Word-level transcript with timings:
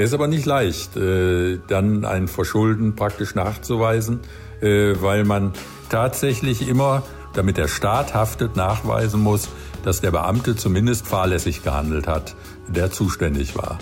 Es 0.00 0.10
ist 0.10 0.14
aber 0.14 0.28
nicht 0.28 0.46
leicht, 0.46 0.96
äh, 0.96 1.58
dann 1.66 2.04
ein 2.04 2.28
Verschulden 2.28 2.94
praktisch 2.94 3.34
nachzuweisen, 3.34 4.20
äh, 4.60 4.94
weil 5.00 5.24
man 5.24 5.52
tatsächlich 5.90 6.68
immer, 6.68 7.02
damit 7.34 7.56
der 7.56 7.66
Staat 7.66 8.14
haftet, 8.14 8.54
nachweisen 8.54 9.20
muss, 9.20 9.48
dass 9.82 10.00
der 10.00 10.12
Beamte 10.12 10.54
zumindest 10.54 11.08
fahrlässig 11.08 11.64
gehandelt 11.64 12.06
hat, 12.06 12.36
der 12.68 12.92
zuständig 12.92 13.56
war. 13.56 13.80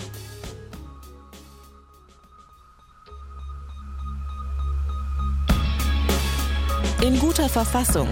In 7.03 7.19
guter 7.19 7.47
Verfassung. 7.47 8.09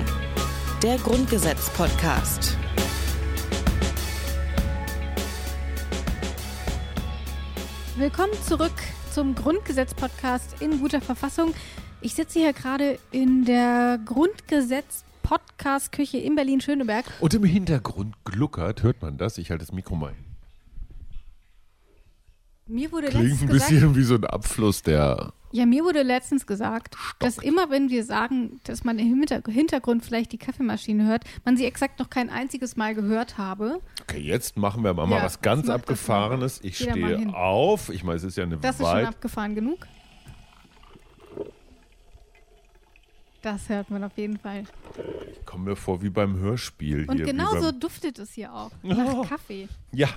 Der 0.84 0.98
Grundgesetz-Podcast. 0.98 2.56
Willkommen 7.98 8.34
zurück 8.46 8.74
zum 9.14 9.36
Grundgesetz-Podcast 9.36 10.62
in 10.62 10.82
guter 10.82 11.00
Verfassung. 11.00 11.54
Ich 12.02 12.14
sitze 12.14 12.40
hier 12.40 12.52
gerade 12.52 13.00
in 13.12 13.46
der 13.46 13.98
Grundgesetz-Podcast-Küche 14.04 16.18
in 16.18 16.36
Berlin-Schöneberg. 16.36 17.06
Und 17.22 17.34
im 17.34 17.46
Hintergrund 17.46 18.16
gluckert, 18.26 18.84
hört 18.84 19.02
man 19.02 19.18
das? 19.18 19.38
Ich 19.38 19.50
halte 19.50 19.64
das 19.66 19.72
Mikro 19.72 19.96
mal 19.96 20.12
hin. 20.14 20.26
Mir 22.68 22.92
wurde 22.92 23.08
Klingt 23.08 23.44
ein 23.44 23.48
gesagt, 23.48 23.72
bisschen 23.72 23.96
wie 23.96 24.04
so 24.04 24.16
ein 24.16 24.26
Abfluss 24.26 24.82
der. 24.82 25.32
Ja, 25.56 25.66
mir 25.66 25.86
wurde 25.86 26.04
letztens 26.04 26.46
gesagt, 26.46 26.98
dass 27.20 27.38
immer 27.38 27.70
wenn 27.70 27.90
wir 27.90 28.04
sagen, 28.04 28.60
dass 28.66 28.84
man 28.84 29.00
im 29.00 29.08
Hinter- 29.08 29.42
Hintergrund 29.50 30.04
vielleicht 30.04 30.34
die 30.34 30.38
Kaffeemaschine 30.38 31.06
hört, 31.08 31.24
man 31.46 31.56
sie 31.56 31.66
exakt 31.66 31.98
noch 32.00 32.10
kein 32.10 32.30
einziges 32.30 32.76
Mal 32.76 32.94
gehört 32.94 33.38
habe. 33.38 33.80
Okay, 34.02 34.20
jetzt 34.20 34.58
machen 34.58 34.84
wir 34.84 34.94
mal 34.94 35.10
Ja, 35.10 35.24
was 35.24 35.40
ganz 35.42 35.70
Abgefahrenes. 35.70 36.60
Ich 36.62 36.78
Geh 36.80 36.92
stehe 36.92 37.34
auf. 37.34 37.90
Ich 37.90 38.04
meine, 38.04 38.18
es 38.18 38.24
ist 38.24 38.36
ja 38.36 38.44
eine 38.44 38.58
Das 38.58 38.80
ist 38.82 38.86
schon 38.88 39.06
abgefahren 39.06 39.56
genug. 39.56 39.88
Das 43.42 43.70
hört 43.70 43.92
man 43.92 44.04
auf 44.04 44.18
jeden 44.18 44.38
Fall. 44.40 44.64
Ich 45.32 45.46
komme 45.46 45.70
mir 45.70 45.76
vor 45.76 46.02
wie 46.02 46.10
beim 46.10 46.36
Hörspiel 46.38 47.06
Und 47.08 47.18
hier. 47.18 47.26
genauso 47.28 47.72
duftet 47.72 48.18
es 48.18 48.34
hier 48.34 48.52
auch. 48.52 48.72
Oh. 48.82 48.88
Nach 48.94 49.30
Kaffee. 49.30 49.68
Ja, 49.92 50.10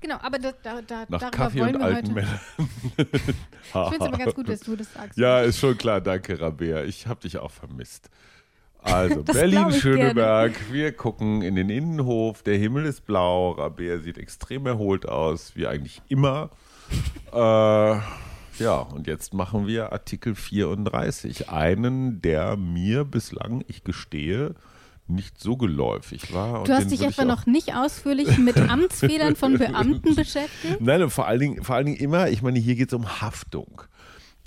Genau, 0.00 0.16
aber 0.20 0.38
da, 0.38 0.52
da, 0.62 0.82
da, 0.82 1.06
nach 1.08 1.20
darüber 1.20 1.30
Kaffee 1.30 1.60
wollen 1.60 1.76
und 1.76 1.80
wir 1.80 1.86
alten 1.86 2.14
heute. 2.14 2.14
Männern. 2.14 2.40
Ich 3.68 3.88
finde 3.90 3.96
es 3.96 4.00
aber 4.00 4.18
ganz 4.18 4.34
gut, 4.34 4.48
dass 4.48 4.60
du 4.60 4.76
das 4.76 4.92
sagst. 4.92 5.18
Ja, 5.18 5.40
ist 5.40 5.58
schon 5.58 5.76
klar. 5.76 6.00
Danke, 6.00 6.40
Rabea. 6.40 6.84
Ich 6.84 7.06
habe 7.06 7.20
dich 7.20 7.38
auch 7.38 7.50
vermisst. 7.50 8.10
Also, 8.82 9.22
Berlin-Schöneberg. 9.24 10.72
Wir 10.72 10.92
gucken 10.92 11.42
in 11.42 11.56
den 11.56 11.68
Innenhof. 11.68 12.42
Der 12.42 12.56
Himmel 12.56 12.86
ist 12.86 13.04
blau. 13.04 13.50
Rabea 13.52 13.98
sieht 13.98 14.18
extrem 14.18 14.66
erholt 14.66 15.06
aus, 15.06 15.56
wie 15.56 15.66
eigentlich 15.66 16.00
immer. 16.08 16.50
äh, 17.32 17.98
ja, 18.58 18.78
und 18.78 19.06
jetzt 19.06 19.34
machen 19.34 19.66
wir 19.66 19.92
Artikel 19.92 20.34
34. 20.34 21.50
Einen, 21.50 22.22
der 22.22 22.56
mir 22.56 23.04
bislang, 23.04 23.64
ich 23.68 23.84
gestehe, 23.84 24.54
nicht 25.08 25.40
so 25.40 25.56
geläufig 25.56 26.32
war. 26.34 26.64
Du 26.64 26.72
hast 26.72 26.90
dich 26.90 27.02
etwa 27.02 27.24
noch 27.24 27.46
nicht 27.46 27.74
ausführlich 27.74 28.38
mit 28.38 28.56
Amtsfehlern 28.70 29.36
von 29.36 29.58
Beamten 29.58 30.14
beschäftigt? 30.14 30.80
Nein, 30.80 31.02
und 31.02 31.10
vor 31.10 31.26
allen 31.26 31.40
Dingen, 31.40 31.64
vor 31.64 31.76
allen 31.76 31.86
Dingen 31.86 31.98
immer, 31.98 32.28
ich 32.28 32.42
meine, 32.42 32.58
hier 32.58 32.74
geht 32.74 32.88
es 32.88 32.94
um 32.94 33.20
Haftung. 33.20 33.82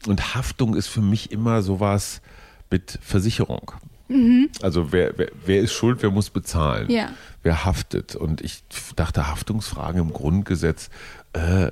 Und 0.06 0.36
Haftung 0.36 0.76
ist 0.76 0.88
für 0.88 1.02
mich 1.02 1.32
immer 1.32 1.62
sowas 1.62 2.22
mit 2.70 3.00
Versicherung. 3.02 3.72
Also 4.62 4.92
wer, 4.92 5.18
wer, 5.18 5.32
wer 5.46 5.62
ist 5.62 5.74
schuld, 5.74 6.02
wer 6.02 6.12
muss 6.12 6.30
bezahlen? 6.30 6.88
Mhm. 6.88 6.94
Ja. 6.94 7.10
Wer 7.44 7.66
haftet? 7.66 8.16
Und 8.16 8.42
ich 8.42 8.64
dachte, 8.96 9.28
Haftungsfragen 9.28 10.02
im 10.02 10.14
Grundgesetz, 10.14 10.90
äh, 11.34 11.72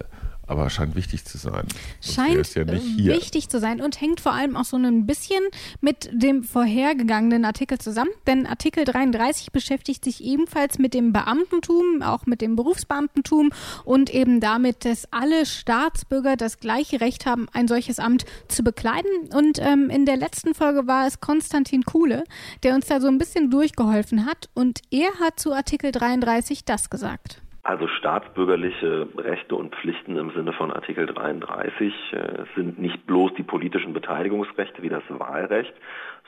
aber 0.50 0.69
scheint 0.69 0.95
wichtig 0.95 1.25
zu 1.25 1.38
sein. 1.38 1.66
Sonst 2.00 2.16
Scheint 2.16 2.55
ja 2.55 2.64
nicht 2.66 2.86
äh, 2.86 3.02
hier. 3.02 3.14
wichtig 3.16 3.50
zu 3.50 3.59
sein 3.59 3.81
und 3.81 4.02
hängt 4.02 4.19
vor 4.19 4.33
allem 4.33 4.55
auch 4.55 4.65
so 4.65 4.77
ein 4.77 5.05
bisschen 5.05 5.43
mit 5.80 6.10
dem 6.11 6.43
vorhergegangenen 6.43 7.45
Artikel 7.45 7.77
zusammen. 7.77 8.10
Denn 8.26 8.48
Artikel 8.48 8.83
33 8.83 9.52
beschäftigt 9.52 10.04
sich 10.04 10.23
ebenfalls 10.23 10.80
mit 10.80 10.93
dem 10.93 11.14
Beamtentum, 11.14 12.02
auch 12.02 12.26
mit 12.26 12.42
dem 12.42 12.55
Berufsbeamtentum 12.55 13.52
und 13.86 14.14
eben 14.14 14.39
damit, 14.39 14.86
dass 14.86 15.11
alle 15.11 15.45
Staatsbürger 15.45 16.36
das 16.36 16.60
gleiche 16.60 16.99
Recht 16.99 17.26
haben, 17.26 17.48
ein 17.54 17.67
solches 17.67 17.99
Amt 17.99 18.26
zu 18.48 18.64
bekleiden. 18.64 19.11
Und 19.33 19.60
ähm, 19.60 19.89
in 19.89 20.05
der 20.05 20.17
letzten 20.17 20.55
Folge 20.55 20.87
war 20.87 21.05
es 21.05 21.20
Konstantin 21.20 21.83
Kuhle, 21.83 22.23
der 22.64 22.73
uns 22.73 22.87
da 22.87 22.99
so 22.99 23.08
ein 23.08 23.17
bisschen 23.17 23.52
durchgeholfen 23.52 24.26
hat. 24.26 24.49
Und 24.55 24.81
er 24.89 25.14
hat 25.20 25.39
zu 25.39 25.54
Artikel 25.54 25.92
33 25.92 26.66
das 26.66 26.89
gesagt. 26.89 27.42
Also 27.69 27.87
staatsbürgerliche 27.87 29.07
Rechte 29.15 29.55
und 29.55 29.75
Pflichten 29.75 30.17
im 30.17 30.31
Sinne 30.31 30.53
von 30.53 30.73
Artikel 30.73 31.05
33 31.05 31.93
äh, 32.13 32.45
sind 32.55 32.80
nicht 32.80 33.05
bloß 33.05 33.35
die 33.35 33.43
politischen 33.43 33.93
Beteiligungsrechte 33.93 34.81
wie 34.81 34.89
das 34.89 35.03
Wahlrecht, 35.07 35.75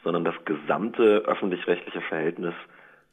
sondern 0.04 0.24
das 0.24 0.36
gesamte 0.46 1.24
öffentlich-rechtliche 1.26 2.02
Verhältnis 2.02 2.54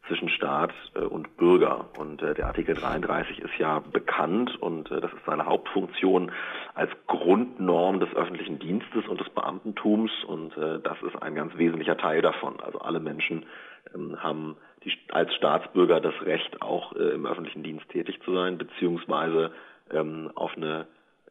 zwischen 0.08 0.28
Staat 0.28 0.74
äh, 0.94 0.98
und 0.98 1.38
Bürger. 1.38 1.86
Und 1.96 2.20
äh, 2.20 2.34
der 2.34 2.48
Artikel 2.48 2.74
33 2.74 3.38
ist 3.38 3.56
ja 3.58 3.78
bekannt 3.78 4.60
und 4.60 4.90
das 4.90 5.10
ist 5.10 5.24
seine 5.24 5.46
Hauptfunktion 5.46 6.30
als 6.74 6.90
Grundnorm 7.06 7.98
des 7.98 8.14
öffentlichen 8.14 8.58
Dienstes 8.58 9.08
und 9.08 9.20
des 9.20 9.30
Beamtentums 9.30 10.12
und 10.26 10.52
das 10.54 11.00
ist 11.00 11.22
ein 11.22 11.34
ganz 11.34 11.56
wesentlicher 11.56 11.96
Teil 11.96 12.20
davon. 12.20 12.60
Also 12.60 12.78
alle 12.80 13.00
Menschen 13.00 13.46
ähm, 13.94 14.22
haben 14.22 14.56
die, 14.84 14.92
als 15.10 15.34
Staatsbürger 15.34 16.00
das 16.00 16.14
Recht, 16.22 16.62
auch 16.62 16.94
äh, 16.94 17.10
im 17.10 17.26
öffentlichen 17.26 17.62
Dienst 17.62 17.88
tätig 17.88 18.20
zu 18.24 18.34
sein, 18.34 18.58
beziehungsweise 18.58 19.52
ähm, 19.90 20.30
auf 20.34 20.56
eine 20.56 20.86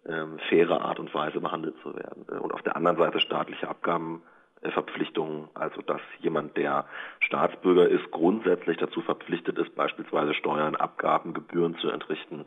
ähm, 0.08 0.40
faire 0.50 0.82
Art 0.82 1.00
und 1.00 1.14
Weise 1.14 1.40
behandelt 1.40 1.76
zu 1.84 1.96
werden. 1.96 2.26
Äh, 2.30 2.40
Und 2.40 2.54
auf 2.54 2.62
der 2.62 2.76
anderen 2.76 2.98
Seite 2.98 3.20
staatliche 3.20 3.68
Abgabenverpflichtungen, 3.68 5.50
also 5.54 5.82
dass 5.82 6.02
jemand, 6.20 6.56
der 6.58 6.86
Staatsbürger 7.20 7.88
ist, 7.88 8.10
grundsätzlich 8.12 8.78
dazu 8.78 9.02
verpflichtet 9.02 9.58
ist, 9.58 9.76
beispielsweise 9.76 10.34
Steuern, 10.34 10.76
Abgaben, 10.76 11.34
Gebühren 11.34 11.78
zu 11.78 11.90
entrichten. 11.90 12.46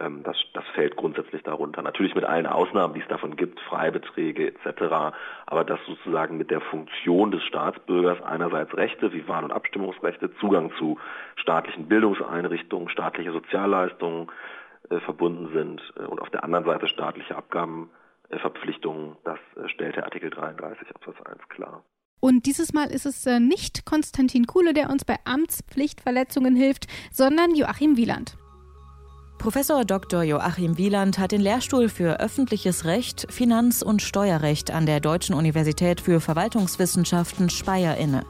Ähm, 0.00 0.22
Das, 0.22 0.36
das 0.54 0.64
fällt 0.74 0.96
grundsätzlich 0.96 1.42
darunter. 1.42 1.82
Natürlich 1.82 2.14
mit 2.14 2.24
allen 2.24 2.46
Ausnahmen, 2.46 2.94
die 2.94 3.00
es 3.00 3.08
davon 3.08 3.36
gibt, 3.36 3.60
Freibeträge 3.60 4.48
etc. 4.48 5.14
Aber 5.46 5.64
dass 5.64 5.78
sozusagen 5.86 6.38
mit 6.38 6.50
der 6.50 6.60
Funktion 6.60 7.30
des 7.30 7.42
Staatsbürgers 7.44 8.22
einerseits 8.22 8.74
Rechte 8.76 9.12
wie 9.12 9.28
Wahl- 9.28 9.44
und 9.44 9.52
Abstimmungsrechte, 9.52 10.34
Zugang 10.40 10.72
zu 10.78 10.98
staatlichen 11.36 11.86
Bildungseinrichtungen, 11.86 12.88
staatliche 12.88 13.32
Sozialleistungen 13.32 14.28
äh, 14.88 15.00
verbunden 15.00 15.52
sind 15.52 15.82
äh, 15.96 16.06
und 16.06 16.20
auf 16.20 16.30
der 16.30 16.44
anderen 16.44 16.64
Seite 16.64 16.88
staatliche 16.88 17.36
Abgabenverpflichtungen, 17.36 19.16
das 19.24 19.38
äh, 19.56 19.68
stellt 19.68 19.96
der 19.96 20.04
Artikel 20.04 20.30
33 20.30 20.88
Absatz 20.94 21.16
1 21.26 21.48
klar. 21.48 21.84
Und 22.22 22.44
dieses 22.44 22.72
Mal 22.72 22.90
ist 22.90 23.06
es 23.06 23.24
äh, 23.26 23.40
nicht 23.40 23.86
Konstantin 23.86 24.46
Kuhle, 24.46 24.74
der 24.74 24.90
uns 24.90 25.04
bei 25.04 25.16
Amtspflichtverletzungen 25.24 26.54
hilft, 26.54 26.86
sondern 27.12 27.54
Joachim 27.54 27.96
Wieland. 27.96 28.36
Professor 29.40 29.86
Dr. 29.86 30.22
Joachim 30.22 30.76
Wieland 30.76 31.18
hat 31.18 31.32
den 31.32 31.40
Lehrstuhl 31.40 31.88
für 31.88 32.20
öffentliches 32.20 32.84
Recht, 32.84 33.26
Finanz- 33.30 33.80
und 33.80 34.02
Steuerrecht 34.02 34.70
an 34.70 34.84
der 34.84 35.00
Deutschen 35.00 35.34
Universität 35.34 36.02
für 36.02 36.20
Verwaltungswissenschaften 36.20 37.48
Speyer 37.48 37.96
inne. 37.96 38.26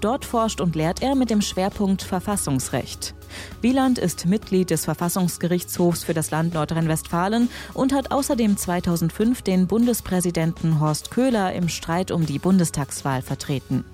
Dort 0.00 0.24
forscht 0.24 0.62
und 0.62 0.74
lehrt 0.74 1.02
er 1.02 1.16
mit 1.16 1.28
dem 1.28 1.42
Schwerpunkt 1.42 2.00
Verfassungsrecht. 2.00 3.14
Wieland 3.60 3.98
ist 3.98 4.24
Mitglied 4.24 4.70
des 4.70 4.86
Verfassungsgerichtshofs 4.86 6.02
für 6.02 6.14
das 6.14 6.30
Land 6.30 6.54
Nordrhein-Westfalen 6.54 7.50
und 7.74 7.92
hat 7.92 8.10
außerdem 8.10 8.56
2005 8.56 9.42
den 9.42 9.66
Bundespräsidenten 9.66 10.80
Horst 10.80 11.10
Köhler 11.10 11.52
im 11.52 11.68
Streit 11.68 12.10
um 12.10 12.24
die 12.24 12.38
Bundestagswahl 12.38 13.20
vertreten. 13.20 13.84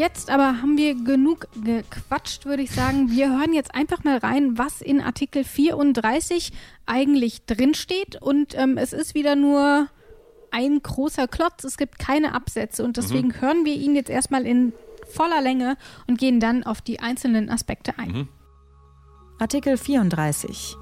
Jetzt 0.00 0.30
aber 0.30 0.62
haben 0.62 0.78
wir 0.78 0.94
genug 0.94 1.46
gequatscht, 1.62 2.46
würde 2.46 2.62
ich 2.62 2.70
sagen. 2.70 3.10
Wir 3.10 3.38
hören 3.38 3.52
jetzt 3.52 3.74
einfach 3.74 4.02
mal 4.02 4.16
rein, 4.16 4.56
was 4.56 4.80
in 4.80 5.02
Artikel 5.02 5.44
34 5.44 6.52
eigentlich 6.86 7.44
drinsteht. 7.44 8.16
Und 8.18 8.56
ähm, 8.56 8.78
es 8.78 8.94
ist 8.94 9.14
wieder 9.14 9.36
nur 9.36 9.88
ein 10.52 10.80
großer 10.80 11.28
Klotz. 11.28 11.64
Es 11.64 11.76
gibt 11.76 11.98
keine 11.98 12.32
Absätze. 12.32 12.82
Und 12.82 12.96
deswegen 12.96 13.42
hören 13.42 13.66
wir 13.66 13.74
ihn 13.74 13.94
jetzt 13.94 14.08
erstmal 14.08 14.46
in 14.46 14.72
voller 15.12 15.42
Länge 15.42 15.76
und 16.06 16.18
gehen 16.18 16.40
dann 16.40 16.64
auf 16.64 16.80
die 16.80 17.00
einzelnen 17.00 17.50
Aspekte 17.50 17.98
ein. 17.98 18.26
Artikel 19.38 19.76
34. 19.76 20.76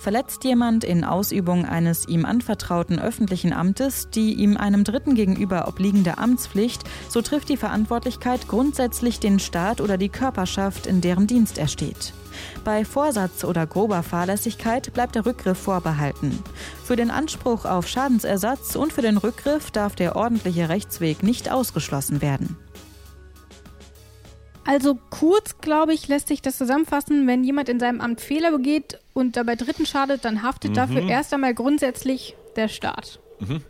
Verletzt 0.00 0.44
jemand 0.44 0.82
in 0.82 1.04
Ausübung 1.04 1.66
eines 1.66 2.08
ihm 2.08 2.24
anvertrauten 2.24 2.98
öffentlichen 2.98 3.52
Amtes 3.52 4.08
die 4.08 4.32
ihm 4.32 4.56
einem 4.56 4.82
Dritten 4.82 5.14
gegenüber 5.14 5.68
obliegende 5.68 6.16
Amtspflicht, 6.16 6.84
so 7.10 7.20
trifft 7.20 7.50
die 7.50 7.58
Verantwortlichkeit 7.58 8.48
grundsätzlich 8.48 9.20
den 9.20 9.38
Staat 9.38 9.82
oder 9.82 9.98
die 9.98 10.08
Körperschaft, 10.08 10.86
in 10.86 11.02
deren 11.02 11.26
Dienst 11.26 11.58
er 11.58 11.68
steht. 11.68 12.14
Bei 12.64 12.86
Vorsatz 12.86 13.44
oder 13.44 13.66
grober 13.66 14.02
Fahrlässigkeit 14.02 14.90
bleibt 14.94 15.16
der 15.16 15.26
Rückgriff 15.26 15.58
vorbehalten. 15.58 16.42
Für 16.82 16.96
den 16.96 17.10
Anspruch 17.10 17.66
auf 17.66 17.86
Schadensersatz 17.86 18.76
und 18.76 18.94
für 18.94 19.02
den 19.02 19.18
Rückgriff 19.18 19.70
darf 19.70 19.96
der 19.96 20.16
ordentliche 20.16 20.70
Rechtsweg 20.70 21.22
nicht 21.22 21.52
ausgeschlossen 21.52 22.22
werden. 22.22 22.56
Also 24.64 24.98
kurz, 25.10 25.58
glaube 25.60 25.94
ich, 25.94 26.08
lässt 26.08 26.28
sich 26.28 26.42
das 26.42 26.58
zusammenfassen, 26.58 27.26
wenn 27.26 27.44
jemand 27.44 27.68
in 27.68 27.80
seinem 27.80 28.00
Amt 28.00 28.20
Fehler 28.20 28.50
begeht 28.52 28.98
und 29.14 29.36
dabei 29.36 29.56
Dritten 29.56 29.86
schadet, 29.86 30.24
dann 30.24 30.42
haftet 30.42 30.72
mhm. 30.72 30.74
dafür 30.74 31.08
erst 31.08 31.32
einmal 31.32 31.54
grundsätzlich 31.54 32.36
der 32.56 32.68
Staat. 32.68 33.20
Mhm. 33.40 33.62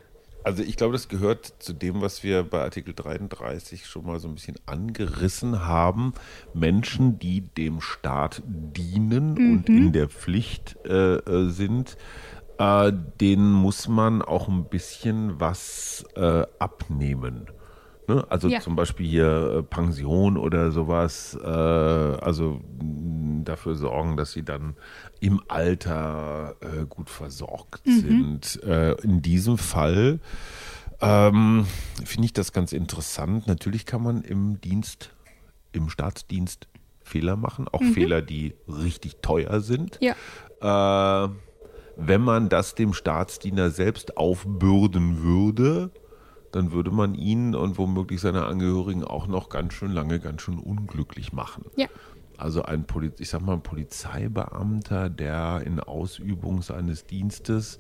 Also 0.43 0.63
ich 0.63 0.77
glaube, 0.77 0.95
das 0.95 1.09
gehört 1.09 1.53
zu 1.59 1.73
dem, 1.73 2.01
was 2.01 2.23
wir 2.23 2.43
bei 2.43 2.63
Artikel 2.63 2.95
33 2.95 3.87
schon 3.87 4.07
mal 4.07 4.19
so 4.19 4.29
ein 4.29 4.35
bisschen 4.35 4.57
angerissen 4.67 5.67
haben. 5.67 6.15
Menschen, 6.55 7.19
die 7.19 7.43
dem 7.43 7.81
Staat 7.81 8.43
dienen 8.47 9.35
mhm. 9.35 9.53
und 9.53 9.69
in 9.69 9.93
der 9.93 10.09
Pflicht 10.09 10.77
äh, 10.87 11.17
äh, 11.17 11.51
sind, 11.51 11.99
äh, 12.59 12.93
denen 13.21 13.53
muss 13.53 13.87
man 13.87 14.23
auch 14.23 14.49
ein 14.49 14.65
bisschen 14.65 15.39
was 15.39 16.05
äh, 16.17 16.45
abnehmen. 16.59 17.49
Ne? 18.09 18.25
Also 18.29 18.49
ja. 18.49 18.61
zum 18.61 18.77
Beispiel 18.77 19.07
hier 19.07 19.59
äh, 19.59 19.63
Pension 19.63 20.37
oder 20.37 20.71
sowas. 20.73 21.39
Äh, 21.43 21.47
also 21.47 22.61
dafür 23.45 23.75
sorgen, 23.75 24.17
dass 24.17 24.33
sie 24.33 24.43
dann 24.43 24.77
im 25.21 25.41
Alter 25.49 26.57
äh, 26.61 26.87
gut 26.87 27.11
versorgt 27.11 27.87
mhm. 27.87 28.01
sind. 28.01 28.63
Äh, 28.65 28.93
in 29.03 29.23
diesem 29.23 29.59
Fall 29.59 30.21
ähm, 31.01 31.67
finde 32.05 32.27
ich 32.27 32.33
das 32.33 32.53
ganz 32.53 32.73
interessant. 32.73 33.47
Natürlich 33.47 33.87
kann 33.87 34.03
man 34.03 34.23
im 34.23 34.61
Dienst, 34.61 35.11
im 35.73 35.89
Staatsdienst 35.89 36.69
Fehler 37.03 37.37
machen, 37.37 37.67
auch 37.69 37.81
mhm. 37.81 37.93
Fehler, 37.93 38.23
die 38.23 38.55
richtig 38.69 39.17
teuer 39.23 39.61
sind. 39.61 39.99
Ja. 40.01 41.25
Äh, 41.25 41.31
wenn 41.97 42.23
man 42.23 42.49
das 42.49 42.75
dem 42.75 42.95
Staatsdiener 42.95 43.71
selbst 43.71 44.17
aufbürden 44.17 45.23
würde, 45.23 45.91
dann 46.53 46.73
würde 46.73 46.91
man 46.91 47.15
ihn 47.15 47.55
und 47.55 47.79
womöglich 47.79 48.21
seine 48.21 48.45
Angehörigen 48.47 49.05
auch 49.05 49.27
noch 49.27 49.49
ganz 49.49 49.75
schön 49.75 49.93
lange, 49.93 50.21
ganz 50.21 50.43
schön 50.43 50.59
unglücklich 50.59 51.33
machen. 51.33 51.65
Ja. 51.77 51.87
Also 52.37 52.63
ein, 52.63 52.87
Poliz 52.87 53.21
ich 53.21 53.29
sag 53.29 53.43
mal, 53.43 53.55
ein 53.55 53.63
Polizeibeamter, 53.63 55.11
der 55.11 55.63
in 55.65 55.79
Ausübung 55.79 56.63
seines 56.63 57.07
Dienstes, 57.07 57.79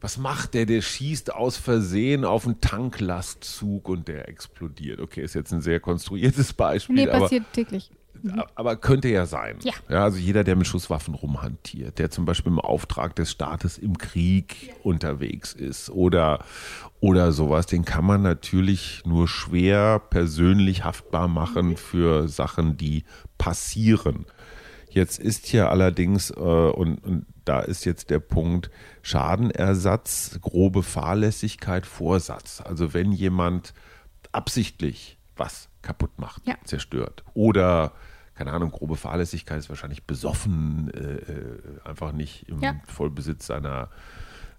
was 0.00 0.18
macht 0.18 0.54
der? 0.54 0.66
Der 0.66 0.82
schießt 0.82 1.32
aus 1.32 1.56
Versehen 1.56 2.24
auf 2.24 2.44
einen 2.44 2.60
Tanklastzug 2.60 3.88
und 3.88 4.08
der 4.08 4.28
explodiert. 4.28 5.00
Okay, 5.00 5.22
ist 5.22 5.34
jetzt 5.34 5.52
ein 5.52 5.60
sehr 5.60 5.78
konstruiertes 5.78 6.52
Beispiel. 6.52 6.96
Nee, 6.96 7.06
passiert 7.06 7.44
aber, 7.44 7.52
täglich. 7.52 7.90
Mhm. 8.22 8.42
Aber 8.54 8.76
könnte 8.76 9.08
ja 9.08 9.26
sein. 9.26 9.58
Ja. 9.62 9.72
ja. 9.88 10.04
Also 10.04 10.18
jeder, 10.18 10.44
der 10.44 10.56
mit 10.56 10.66
Schusswaffen 10.66 11.14
rumhantiert, 11.14 11.98
der 11.98 12.10
zum 12.10 12.24
Beispiel 12.24 12.52
im 12.52 12.60
Auftrag 12.60 13.16
des 13.16 13.30
Staates 13.30 13.78
im 13.78 13.98
Krieg 13.98 14.68
ja. 14.68 14.74
unterwegs 14.82 15.52
ist 15.52 15.90
oder, 15.90 16.44
oder 17.00 17.32
sowas, 17.32 17.66
den 17.66 17.84
kann 17.84 18.04
man 18.04 18.22
natürlich 18.22 19.02
nur 19.04 19.28
schwer 19.28 19.98
persönlich 19.98 20.84
haftbar 20.84 21.28
machen 21.28 21.70
mhm. 21.70 21.76
für 21.76 22.28
Sachen, 22.28 22.76
die 22.76 23.04
passieren. 23.38 24.26
Jetzt 24.88 25.18
ist 25.18 25.46
hier 25.46 25.70
allerdings, 25.70 26.30
äh, 26.30 26.34
und, 26.34 26.98
und 26.98 27.26
da 27.44 27.60
ist 27.60 27.84
jetzt 27.84 28.10
der 28.10 28.20
Punkt, 28.20 28.70
Schadenersatz, 29.00 30.38
grobe 30.42 30.82
Fahrlässigkeit, 30.82 31.86
Vorsatz. 31.86 32.60
Also 32.60 32.92
wenn 32.94 33.10
jemand 33.10 33.72
absichtlich 34.32 35.18
was 35.36 35.68
kaputt 35.80 36.18
macht, 36.18 36.46
ja. 36.46 36.54
zerstört 36.64 37.24
oder 37.34 37.92
keine 38.34 38.52
Ahnung, 38.52 38.70
grobe 38.70 38.96
Fahrlässigkeit 38.96 39.58
ist 39.58 39.68
wahrscheinlich 39.68 40.04
besoffen, 40.04 40.90
äh, 40.94 41.32
äh 41.32 41.88
einfach 41.88 42.12
nicht 42.12 42.48
im 42.48 42.60
ja. 42.60 42.74
Vollbesitz 42.86 43.46
seiner 43.46 43.88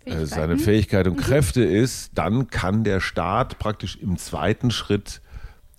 äh, 0.05 0.25
seine 0.25 0.57
Fähigkeit 0.57 1.07
und 1.07 1.17
mhm. 1.17 1.21
Kräfte 1.21 1.63
ist, 1.63 2.11
dann 2.15 2.47
kann 2.47 2.83
der 2.83 2.99
Staat 2.99 3.57
praktisch 3.59 3.95
im 3.95 4.17
zweiten 4.17 4.69
Schritt 4.71 5.21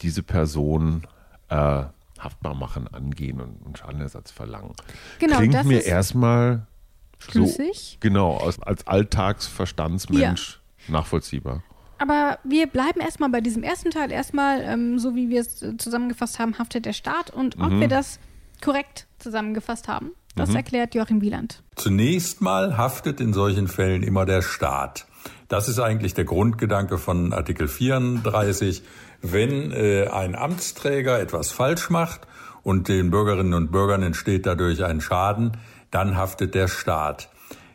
diese 0.00 0.22
Person 0.22 1.06
äh, 1.50 1.84
haftbar 2.18 2.54
machen, 2.54 2.88
angehen 2.88 3.40
und, 3.40 3.60
und 3.64 3.78
Schadenersatz 3.78 4.30
verlangen. 4.30 4.72
Genau, 5.18 5.38
Klingt 5.38 5.64
mir 5.64 5.84
erstmal 5.84 6.66
schlüssig. 7.18 7.92
So, 7.92 7.96
genau, 8.00 8.38
als, 8.38 8.60
als 8.62 8.86
Alltagsverstandsmensch 8.86 10.60
ja. 10.86 10.92
nachvollziehbar. 10.92 11.62
Aber 11.98 12.38
wir 12.44 12.66
bleiben 12.66 13.00
erstmal 13.00 13.30
bei 13.30 13.40
diesem 13.40 13.62
ersten 13.62 13.90
Teil. 13.90 14.10
Erstmal, 14.10 14.62
ähm, 14.62 14.98
so 14.98 15.14
wie 15.14 15.30
wir 15.30 15.40
es 15.40 15.64
zusammengefasst 15.78 16.38
haben, 16.38 16.58
haftet 16.58 16.86
der 16.86 16.92
Staat. 16.92 17.30
Und 17.30 17.58
ob 17.60 17.70
mhm. 17.70 17.80
wir 17.80 17.88
das 17.88 18.18
korrekt 18.62 19.06
zusammengefasst 19.18 19.88
haben, 19.88 20.12
das 20.36 20.50
mhm. 20.50 20.56
erklärt 20.56 20.94
Joachim 20.94 21.20
Wieland. 21.20 21.62
Zunächst 21.76 22.40
mal 22.40 22.76
haftet 22.76 23.20
in 23.20 23.32
solchen 23.32 23.68
Fällen 23.68 24.02
immer 24.02 24.26
der 24.26 24.42
Staat. 24.42 25.06
Das 25.48 25.68
ist 25.68 25.78
eigentlich 25.78 26.14
der 26.14 26.24
Grundgedanke 26.24 26.98
von 26.98 27.32
Artikel 27.32 27.68
34. 27.68 28.82
Wenn 29.22 29.72
äh, 29.72 30.08
ein 30.08 30.34
Amtsträger 30.34 31.20
etwas 31.20 31.50
falsch 31.50 31.90
macht 31.90 32.22
und 32.62 32.88
den 32.88 33.10
Bürgerinnen 33.10 33.54
und 33.54 33.70
Bürgern 33.70 34.02
entsteht 34.02 34.46
dadurch 34.46 34.84
ein 34.84 35.00
Schaden, 35.00 35.52
dann 35.90 36.16
haftet 36.16 36.54
der 36.54 36.68
Staat. 36.68 37.28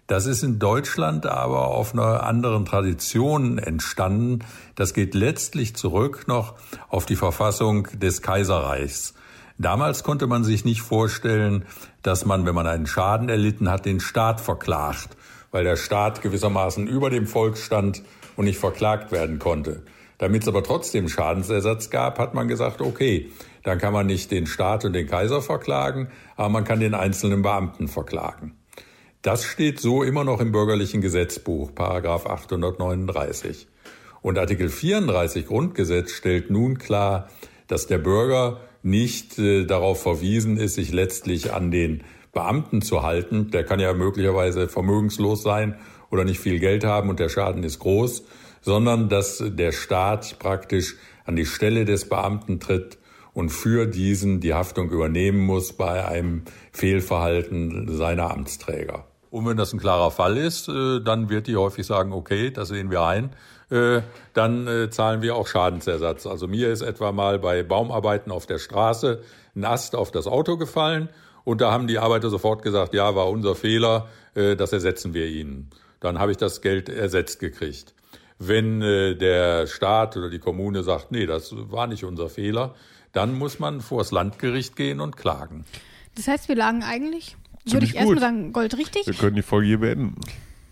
Das 0.10 0.26
ist 0.26 0.42
in 0.42 0.58
Deutschland 0.58 1.28
aber 1.28 1.68
auf 1.68 1.94
einer 1.94 2.24
anderen 2.24 2.66
Tradition 2.66 3.60
entstanden. 3.60 4.40
Das 4.74 4.96
geht 4.96 5.14
letztlich 5.14 5.76
zurück 5.76 6.28
noch 6.28 6.56
auf 6.88 7.06
die 7.06 7.16
Verfassung 7.16 7.88
des 7.94 8.24
Kaiserreichs. 8.24 9.14
Damals 9.60 10.04
konnte 10.04 10.26
man 10.26 10.44
sich 10.44 10.66
nicht 10.66 10.82
vorstellen, 10.82 11.64
dass 12.02 12.26
man, 12.26 12.48
wenn 12.48 12.56
man 12.56 12.66
einen 12.66 12.88
Schaden 12.88 13.30
erlitten 13.30 13.70
hat, 13.70 13.86
den 13.86 14.00
Staat 14.00 14.42
verklagt, 14.42 15.10
weil 15.52 15.64
der 15.64 15.76
Staat 15.76 16.24
gewissermaßen 16.24 16.88
über 16.88 17.12
dem 17.12 17.28
Volk 17.28 17.56
stand 17.56 18.02
und 18.36 18.46
nicht 18.46 18.58
verklagt 18.58 19.12
werden 19.12 19.38
konnte. 19.38 19.84
Damit 20.18 20.42
es 20.42 20.48
aber 20.48 20.64
trotzdem 20.64 21.08
Schadensersatz 21.08 21.92
gab, 21.92 22.18
hat 22.18 22.34
man 22.34 22.48
gesagt, 22.48 22.82
okay, 22.82 23.30
dann 23.62 23.78
kann 23.78 23.94
man 23.94 24.08
nicht 24.08 24.32
den 24.32 24.48
Staat 24.48 24.86
und 24.86 24.94
den 24.94 25.06
Kaiser 25.06 25.44
verklagen, 25.44 26.10
aber 26.36 26.50
man 26.50 26.64
kann 26.64 26.80
den 26.80 26.96
einzelnen 26.96 27.44
Beamten 27.44 27.88
verklagen. 27.88 28.59
Das 29.22 29.44
steht 29.44 29.82
so 29.82 30.02
immer 30.02 30.24
noch 30.24 30.40
im 30.40 30.54
bürgerlichen 30.54 31.02
Gesetzbuch, 31.02 31.76
Paragraph 31.76 32.26
839. 32.26 33.68
Und 34.22 34.40
Artikel 34.40 34.70
34 34.70 35.46
Grundgesetz 35.46 36.12
stellt 36.12 36.50
nun 36.50 36.78
klar, 36.78 37.30
dass 37.68 37.86
der 37.86 37.98
Bürger 37.98 38.62
nicht 38.82 39.38
äh, 39.38 39.66
darauf 39.66 40.02
verwiesen 40.02 40.56
ist, 40.56 40.76
sich 40.76 40.94
letztlich 40.94 41.52
an 41.52 41.70
den 41.70 42.06
Beamten 42.32 42.82
zu 42.82 43.04
halten. 43.04 43.52
Der 43.52 43.66
kann 43.66 43.82
ja 43.82 43.94
möglicherweise 43.94 44.70
vermögenslos 44.70 45.44
sein 45.44 45.78
oder 46.12 46.24
nicht 46.24 46.40
viel 46.40 46.60
Geld 46.60 46.86
haben 46.86 47.10
und 47.10 47.20
der 47.20 47.28
Schaden 47.28 47.66
ist 47.66 47.80
groß, 47.80 48.24
sondern 48.62 49.10
dass 49.10 49.44
der 49.46 49.74
Staat 49.74 50.40
praktisch 50.40 50.96
an 51.26 51.36
die 51.36 51.46
Stelle 51.46 51.84
des 51.84 52.08
Beamten 52.08 52.62
tritt 52.62 52.98
und 53.34 53.50
für 53.50 53.86
diesen 53.86 54.40
die 54.40 54.54
Haftung 54.54 54.90
übernehmen 54.92 55.40
muss 55.40 55.74
bei 55.74 56.08
einem 56.08 56.44
Fehlverhalten 56.72 57.98
seiner 57.98 58.32
Amtsträger. 58.32 59.09
Und 59.32 59.48
wenn 59.48 59.58
das 59.58 59.74
ein 59.74 59.80
klarer 59.80 60.12
Fall 60.12 60.38
ist, 60.38 60.70
äh, 60.70 61.02
dann 61.02 61.30
wird 61.30 61.48
die 61.48 61.56
häufig 61.56 61.86
sagen, 61.86 62.14
okay, 62.14 62.52
das 62.52 62.70
sehen 62.70 62.90
wir 62.90 63.04
ein, 63.04 63.32
äh, 63.70 64.02
dann 64.34 64.68
äh, 64.68 64.90
zahlen 64.90 65.22
wir 65.22 65.36
auch 65.36 65.48
Schadensersatz. 65.48 66.26
Also 66.26 66.48
mir 66.48 66.70
ist 66.70 66.82
etwa 66.82 67.12
mal 67.12 67.38
bei 67.38 67.62
Baumarbeiten 67.62 68.32
auf 68.32 68.48
der 68.48 68.58
Straße 68.58 69.22
ein 69.56 69.66
Ast 69.66 69.96
auf 69.96 70.12
das 70.12 70.26
Auto 70.26 70.58
gefallen 70.58 71.10
und 71.44 71.62
da 71.62 71.72
haben 71.72 71.88
die 71.88 72.00
Arbeiter 72.00 72.30
sofort 72.30 72.64
gesagt, 72.64 72.94
ja, 72.94 73.16
war 73.16 73.30
unser 73.30 73.56
Fehler, 73.56 74.08
das 74.36 74.72
ersetzen 74.72 75.14
wir 75.16 75.26
ihnen. 75.26 75.70
Dann 76.00 76.20
habe 76.20 76.32
ich 76.32 76.38
das 76.38 76.62
Geld 76.62 76.88
ersetzt 76.88 77.40
gekriegt. 77.40 77.96
Wenn 78.38 78.82
der 78.82 79.66
Staat 79.66 80.16
oder 80.16 80.30
die 80.30 80.38
Kommune 80.38 80.84
sagt, 80.84 81.12
nee, 81.12 81.26
das 81.26 81.52
war 81.56 81.88
nicht 81.88 82.04
unser 82.04 82.30
Fehler, 82.30 82.76
dann 83.14 83.34
muss 83.34 83.58
man 83.58 83.82
vors 83.82 84.12
Landgericht 84.12 84.76
gehen 84.76 85.00
und 85.00 85.18
klagen. 85.18 85.66
Das 86.16 86.28
heißt, 86.28 86.48
wir 86.48 86.56
lagen 86.56 86.84
eigentlich 86.84 87.36
würde 87.66 87.86
ich 87.86 87.96
erstmal 87.96 88.20
sagen, 88.20 88.54
Gold 88.54 88.78
richtig. 88.78 89.08
Wir 89.08 89.14
können 89.14 89.36
die 89.36 89.42
Folge 89.42 89.68
hier 89.68 89.80
beenden. 89.80 90.16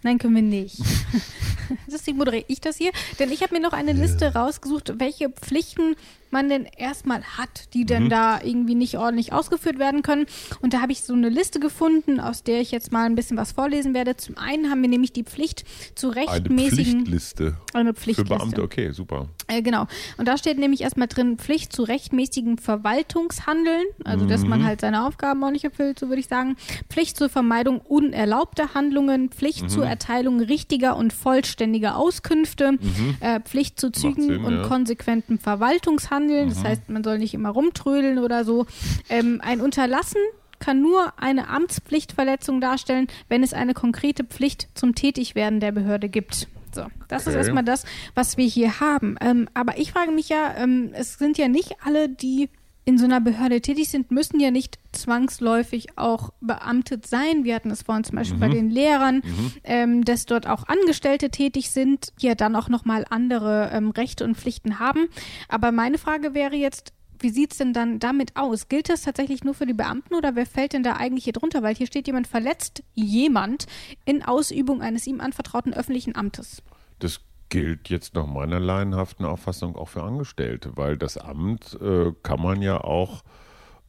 Nein, 0.04 0.18
können 0.18 0.36
wir 0.36 0.42
nicht. 0.42 0.78
Deswegen 1.92 2.18
moderiere 2.18 2.46
ich 2.48 2.62
das 2.62 2.78
hier. 2.78 2.92
Denn 3.20 3.32
ich 3.32 3.42
habe 3.42 3.56
mir 3.56 3.62
noch 3.62 3.74
eine 3.74 3.94
Liste 3.94 4.34
rausgesucht, 4.34 5.00
welche 5.00 5.30
Pflichten 5.30 5.96
man 6.30 6.50
denn 6.50 6.68
erstmal 6.78 7.24
hat, 7.24 7.74
die 7.74 7.86
denn 7.86 8.06
mhm. 8.06 8.10
da 8.10 8.42
irgendwie 8.42 8.76
nicht 8.76 8.98
ordentlich 8.98 9.32
ausgeführt 9.32 9.80
werden 9.80 10.02
können. 10.02 10.26
Und 10.62 10.74
da 10.74 10.82
habe 10.82 10.92
ich 10.92 11.04
so 11.04 11.14
eine 11.14 11.30
Liste 11.30 11.62
gefunden, 11.62 12.20
aus 12.20 12.44
der 12.44 12.60
ich 12.60 12.72
jetzt 12.72 12.92
mal 12.92 13.06
ein 13.06 13.16
bisschen 13.16 13.38
was 13.38 13.54
vorlesen 13.54 13.94
werde. 13.94 14.18
Zum 14.18 14.38
einen 14.38 14.70
haben 14.70 14.82
wir 14.82 14.90
nämlich 14.90 15.14
die 15.14 15.24
Pflicht 15.24 15.64
zu 15.96 16.10
rechtmäßigen. 16.10 16.94
Eine 16.94 17.04
Pflichtliste. 17.04 17.58
Eine 17.74 17.94
Pflichtliste. 17.94 18.34
Für 18.34 18.40
Beamte, 18.40 18.62
okay, 18.62 18.92
super. 18.92 19.30
Äh, 19.48 19.62
genau. 19.62 19.88
Und 20.18 20.28
da 20.28 20.38
steht 20.38 20.58
nämlich 20.58 20.82
erstmal 20.82 21.08
drin 21.08 21.38
Pflicht 21.38 21.72
zu 21.72 21.84
rechtmäßigen 21.84 22.58
Verwaltungshandeln, 22.58 23.86
also 24.04 24.26
mhm. 24.26 24.30
dass 24.30 24.44
man 24.44 24.60
mhm. 24.60 24.66
halt 24.66 24.82
seine 24.82 25.08
Aufgaben 25.08 25.42
ordentlich 25.44 25.64
erfüllt, 25.64 25.98
so 25.98 26.10
würde 26.10 26.20
ich 26.20 26.28
sagen. 26.28 26.58
Pflicht 26.90 27.16
zur 27.16 27.30
Vermeidung 27.30 27.80
unerlaubter 27.80 28.74
Handlungen, 28.74 29.30
Pflicht 29.30 29.64
mhm. 29.64 29.70
zur 29.70 29.87
Erteilung 29.90 30.40
richtiger 30.40 30.98
und 30.98 31.14
vollständiger 31.14 31.98
Auskünfte, 31.98 32.74
mhm. 32.74 33.18
äh, 33.20 33.40
Pflicht 33.40 33.80
zu 33.80 33.92
Zügen 33.92 34.24
Sinn, 34.24 34.44
und 34.44 34.58
ja. 34.58 34.68
konsequenten 34.68 35.40
Verwaltungshandeln 35.40 36.18
handeln. 36.18 36.46
Mhm. 36.46 36.50
Das 36.50 36.64
heißt, 36.64 36.90
man 36.90 37.04
soll 37.04 37.20
nicht 37.20 37.34
immer 37.34 37.50
rumtrödeln 37.50 38.20
oder 38.20 38.44
so. 38.44 38.66
Ähm, 39.10 39.42
ein 39.44 39.62
Unterlassen 39.62 40.22
kann 40.60 40.82
nur 40.82 41.14
eine 41.18 41.50
Amtspflichtverletzung 41.50 42.62
darstellen, 42.62 43.08
wenn 43.30 43.44
es 43.44 43.54
eine 43.54 43.74
konkrete 43.74 44.24
Pflicht 44.24 44.70
zum 44.74 44.96
Tätigwerden 44.96 45.60
der 45.60 45.72
Behörde 45.72 46.10
gibt. 46.10 46.48
So, 46.74 46.86
das 47.08 47.24
okay. 47.24 47.32
ist 47.32 47.36
erstmal 47.36 47.64
das, 47.64 47.86
was 48.16 48.38
wir 48.38 48.46
hier 48.46 48.80
haben. 48.80 49.18
Ähm, 49.22 49.48
aber 49.54 49.78
ich 49.78 49.92
frage 49.92 50.12
mich 50.12 50.30
ja, 50.30 50.56
ähm, 50.58 50.92
es 50.94 51.18
sind 51.18 51.38
ja 51.38 51.48
nicht 51.48 51.76
alle, 51.84 52.10
die 52.10 52.50
in 52.88 52.98
so 52.98 53.04
einer 53.04 53.20
Behörde 53.20 53.60
tätig 53.60 53.90
sind, 53.90 54.12
müssen 54.12 54.40
ja 54.40 54.50
nicht 54.50 54.80
zwangsläufig 54.94 55.98
auch 55.98 56.32
beamtet 56.40 57.06
sein. 57.06 57.44
Wir 57.44 57.54
hatten 57.54 57.70
es 57.70 57.82
vorhin 57.82 58.06
zum 58.06 58.16
Beispiel 58.16 58.38
mhm. 58.38 58.40
bei 58.40 58.48
den 58.48 58.70
Lehrern, 58.70 59.16
mhm. 59.18 59.52
ähm, 59.66 60.06
dass 60.06 60.26
dort 60.26 60.48
auch 60.48 60.64
Angestellte 60.70 61.30
tätig 61.30 61.70
sind, 61.70 62.14
die 62.22 62.28
ja 62.28 62.36
dann 62.36 62.56
auch 62.56 62.70
nochmal 62.70 63.04
andere 63.10 63.72
ähm, 63.74 63.92
Rechte 63.92 64.24
und 64.24 64.38
Pflichten 64.38 64.80
haben. 64.80 65.10
Aber 65.50 65.74
meine 65.74 65.98
Frage 65.98 66.34
wäre 66.34 66.56
jetzt, 66.56 66.94
wie 67.20 67.30
sieht 67.30 67.52
es 67.52 67.58
denn 67.58 67.74
dann 67.74 68.00
damit 68.00 68.38
aus? 68.38 68.70
Gilt 68.70 68.88
das 68.88 69.02
tatsächlich 69.02 69.44
nur 69.44 69.54
für 69.54 69.66
die 69.66 69.74
Beamten 69.74 70.16
oder 70.16 70.36
wer 70.36 70.46
fällt 70.46 70.72
denn 70.72 70.84
da 70.84 70.94
eigentlich 70.94 71.26
hier 71.26 71.34
drunter? 71.34 71.64
Weil 71.64 71.76
hier 71.76 71.88
steht 71.88 72.08
jemand 72.08 72.28
verletzt 72.28 72.84
jemand 72.94 73.66
in 74.06 74.24
Ausübung 74.24 74.82
eines 74.82 75.06
ihm 75.08 75.20
anvertrauten 75.20 75.74
öffentlichen 75.74 76.16
Amtes. 76.16 76.64
Das 77.00 77.20
gilt 77.50 77.90
jetzt 77.90 78.16
nach 78.16 78.26
meiner 78.26 78.60
laienhaften 78.60 79.26
Auffassung 79.26 79.76
auch 79.76 79.90
für 79.90 80.04
Angestellte, 80.04 80.76
weil 80.76 80.98
das 80.98 81.18
Amt 81.18 81.78
äh, 81.82 82.14
kann 82.24 82.42
man 82.42 82.62
ja 82.62 82.82
auch, 82.82 83.24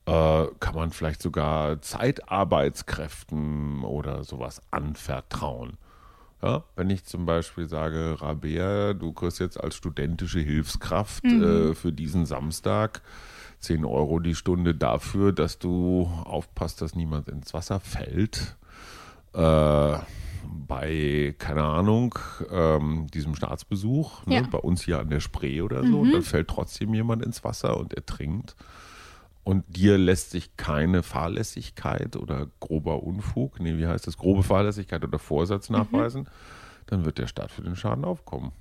äh, 0.06 0.46
kann 0.60 0.74
man 0.74 0.90
vielleicht 0.90 1.22
sogar 1.22 1.80
Zeitarbeitskräften 1.82 3.84
oder 3.84 4.24
sowas 4.24 4.62
anvertrauen. 4.70 5.76
Ja, 6.40 6.62
wenn 6.76 6.88
ich 6.88 7.04
zum 7.04 7.26
Beispiel 7.26 7.68
sage, 7.68 8.16
Rabea, 8.20 8.94
du 8.94 9.12
kriegst 9.12 9.40
jetzt 9.40 9.58
als 9.58 9.74
studentische 9.74 10.38
Hilfskraft 10.38 11.24
mhm. 11.24 11.42
äh, 11.42 11.74
für 11.74 11.92
diesen 11.92 12.26
Samstag 12.26 13.02
10 13.58 13.84
Euro 13.84 14.20
die 14.20 14.36
Stunde 14.36 14.74
dafür, 14.74 15.32
dass 15.32 15.58
du 15.58 16.08
aufpasst, 16.24 16.80
dass 16.80 16.94
niemand 16.94 17.28
ins 17.28 17.54
Wasser 17.54 17.80
fällt. 17.80 18.56
Äh, 19.34 19.98
bei, 20.48 21.34
keine 21.38 21.64
Ahnung, 21.64 22.18
ähm, 22.50 23.06
diesem 23.12 23.34
Staatsbesuch, 23.34 24.26
ne, 24.26 24.36
ja. 24.36 24.42
bei 24.42 24.58
uns 24.58 24.82
hier 24.82 24.98
an 24.98 25.10
der 25.10 25.20
Spree 25.20 25.60
oder 25.60 25.82
so, 25.82 25.88
mhm. 25.88 26.00
und 26.00 26.12
dann 26.12 26.22
fällt 26.22 26.48
trotzdem 26.48 26.94
jemand 26.94 27.24
ins 27.24 27.44
Wasser 27.44 27.76
und 27.76 27.94
ertrinkt. 27.94 28.56
Und 29.44 29.64
dir 29.68 29.96
lässt 29.96 30.30
sich 30.30 30.56
keine 30.56 31.02
Fahrlässigkeit 31.02 32.16
oder 32.16 32.48
grober 32.60 33.02
Unfug, 33.02 33.60
nee, 33.60 33.78
wie 33.78 33.86
heißt 33.86 34.06
das, 34.06 34.18
grobe 34.18 34.42
Fahrlässigkeit 34.42 35.02
oder 35.04 35.18
Vorsatz 35.18 35.70
mhm. 35.70 35.76
nachweisen, 35.76 36.22
mhm. 36.22 36.26
dann 36.86 37.04
wird 37.04 37.18
der 37.18 37.26
Staat 37.26 37.50
für 37.50 37.62
den 37.62 37.76
Schaden 37.76 38.04
aufkommen. 38.04 38.52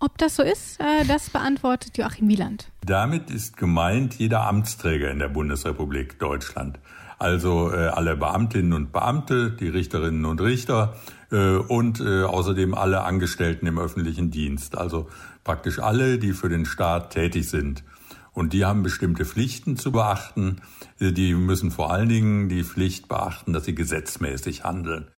Ob 0.00 0.18
das 0.18 0.36
so 0.36 0.42
ist, 0.42 0.80
äh, 0.80 1.04
das 1.06 1.30
beantwortet 1.30 1.96
Joachim 1.96 2.28
Wieland. 2.28 2.70
Damit 2.84 3.30
ist 3.30 3.56
gemeint 3.56 4.14
jeder 4.14 4.46
Amtsträger 4.46 5.10
in 5.10 5.18
der 5.18 5.28
Bundesrepublik 5.28 6.18
Deutschland 6.18 6.78
also 7.18 7.72
äh, 7.72 7.86
alle 7.88 8.16
Beamtinnen 8.16 8.72
und 8.72 8.92
Beamte, 8.92 9.50
die 9.50 9.68
Richterinnen 9.68 10.24
und 10.24 10.40
Richter 10.40 10.96
äh, 11.30 11.56
und 11.56 12.00
äh, 12.00 12.24
außerdem 12.24 12.74
alle 12.74 13.04
Angestellten 13.04 13.66
im 13.66 13.78
öffentlichen 13.78 14.30
Dienst, 14.30 14.76
also 14.76 15.08
praktisch 15.42 15.78
alle, 15.78 16.18
die 16.18 16.32
für 16.32 16.48
den 16.48 16.64
Staat 16.64 17.10
tätig 17.10 17.48
sind. 17.48 17.84
Und 18.32 18.52
die 18.52 18.64
haben 18.64 18.82
bestimmte 18.82 19.24
Pflichten 19.24 19.76
zu 19.76 19.92
beachten. 19.92 20.56
Äh, 20.98 21.12
die 21.12 21.34
müssen 21.34 21.70
vor 21.70 21.92
allen 21.92 22.08
Dingen 22.08 22.48
die 22.48 22.64
Pflicht 22.64 23.08
beachten, 23.08 23.52
dass 23.52 23.64
sie 23.64 23.74
gesetzmäßig 23.74 24.64
handeln. 24.64 25.13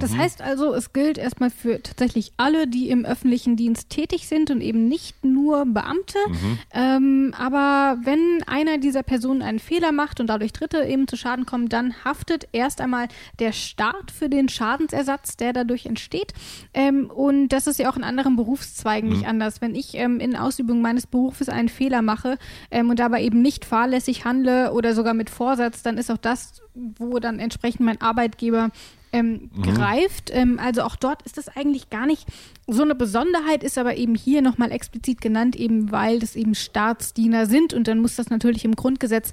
Das 0.00 0.12
mhm. 0.12 0.18
heißt 0.18 0.42
also, 0.42 0.74
es 0.74 0.92
gilt 0.92 1.18
erstmal 1.18 1.50
für 1.50 1.82
tatsächlich 1.82 2.32
alle, 2.36 2.66
die 2.66 2.90
im 2.90 3.04
öffentlichen 3.04 3.56
Dienst 3.56 3.90
tätig 3.90 4.28
sind 4.28 4.50
und 4.50 4.60
eben 4.60 4.88
nicht 4.88 5.24
nur 5.24 5.64
Beamte. 5.66 6.18
Mhm. 6.28 6.58
Ähm, 6.72 7.34
aber 7.38 7.98
wenn 8.04 8.42
einer 8.46 8.78
dieser 8.78 9.02
Personen 9.02 9.42
einen 9.42 9.58
Fehler 9.58 9.92
macht 9.92 10.20
und 10.20 10.26
dadurch 10.28 10.52
Dritte 10.52 10.84
eben 10.84 11.08
zu 11.08 11.16
Schaden 11.16 11.46
kommen, 11.46 11.68
dann 11.68 12.04
haftet 12.04 12.48
erst 12.52 12.80
einmal 12.80 13.08
der 13.38 13.52
Staat 13.52 14.10
für 14.10 14.28
den 14.28 14.48
Schadensersatz, 14.48 15.36
der 15.36 15.52
dadurch 15.52 15.86
entsteht. 15.86 16.34
Ähm, 16.74 17.10
und 17.10 17.48
das 17.48 17.66
ist 17.66 17.78
ja 17.78 17.90
auch 17.90 17.96
in 17.96 18.04
anderen 18.04 18.36
Berufszweigen 18.36 19.08
mhm. 19.08 19.16
nicht 19.16 19.28
anders. 19.28 19.60
Wenn 19.60 19.74
ich 19.74 19.94
ähm, 19.94 20.20
in 20.20 20.36
Ausübung 20.36 20.82
meines 20.82 21.06
Berufes 21.06 21.48
einen 21.48 21.68
Fehler 21.68 22.02
mache 22.02 22.38
ähm, 22.70 22.90
und 22.90 22.98
dabei 22.98 23.22
eben 23.22 23.42
nicht 23.42 23.64
fahrlässig 23.64 24.24
handle 24.24 24.72
oder 24.72 24.94
sogar 24.94 25.14
mit 25.14 25.30
Vorsatz, 25.30 25.82
dann 25.82 25.98
ist 25.98 26.10
auch 26.10 26.18
das, 26.18 26.62
wo 26.74 27.18
dann 27.18 27.38
entsprechend 27.38 27.80
mein 27.80 28.00
Arbeitgeber 28.00 28.70
ähm, 29.12 29.50
mhm. 29.54 29.62
greift. 29.62 30.30
Ähm, 30.32 30.58
also 30.58 30.82
auch 30.82 30.96
dort 30.96 31.22
ist 31.22 31.38
das 31.38 31.48
eigentlich 31.48 31.90
gar 31.90 32.06
nicht 32.06 32.26
so 32.66 32.82
eine 32.82 32.94
Besonderheit, 32.94 33.62
ist 33.62 33.78
aber 33.78 33.96
eben 33.96 34.14
hier 34.14 34.42
nochmal 34.42 34.72
explizit 34.72 35.20
genannt, 35.20 35.56
eben 35.56 35.90
weil 35.92 36.18
das 36.18 36.36
eben 36.36 36.54
Staatsdiener 36.54 37.46
sind 37.46 37.74
und 37.74 37.88
dann 37.88 38.00
muss 38.00 38.16
das 38.16 38.30
natürlich 38.30 38.64
im 38.64 38.76
Grundgesetz 38.76 39.32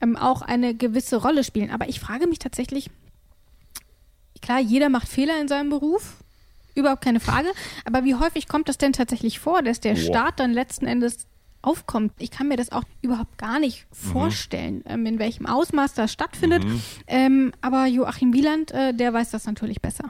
ähm, 0.00 0.16
auch 0.16 0.42
eine 0.42 0.74
gewisse 0.74 1.16
Rolle 1.16 1.44
spielen. 1.44 1.70
Aber 1.70 1.88
ich 1.88 2.00
frage 2.00 2.26
mich 2.26 2.38
tatsächlich, 2.38 2.90
klar, 4.42 4.60
jeder 4.60 4.88
macht 4.88 5.08
Fehler 5.08 5.40
in 5.40 5.48
seinem 5.48 5.70
Beruf. 5.70 6.16
Überhaupt 6.74 7.04
keine 7.04 7.20
Frage. 7.20 7.48
Aber 7.84 8.04
wie 8.04 8.16
häufig 8.16 8.48
kommt 8.48 8.68
das 8.68 8.78
denn 8.78 8.92
tatsächlich 8.92 9.38
vor, 9.38 9.62
dass 9.62 9.78
der 9.78 9.94
Staat 9.94 10.40
dann 10.40 10.52
letzten 10.52 10.86
Endes 10.86 11.28
aufkommt. 11.64 12.12
Ich 12.18 12.30
kann 12.30 12.48
mir 12.48 12.56
das 12.56 12.72
auch 12.72 12.84
überhaupt 13.02 13.38
gar 13.38 13.58
nicht 13.58 13.86
mhm. 13.90 14.12
vorstellen, 14.12 14.84
ähm, 14.86 15.06
in 15.06 15.18
welchem 15.18 15.46
Ausmaß 15.46 15.94
das 15.94 16.12
stattfindet. 16.12 16.64
Mhm. 16.64 16.82
Ähm, 17.06 17.52
aber 17.60 17.86
Joachim 17.86 18.32
Wieland, 18.32 18.70
äh, 18.72 18.94
der 18.94 19.12
weiß 19.12 19.30
das 19.30 19.46
natürlich 19.46 19.80
besser. 19.80 20.04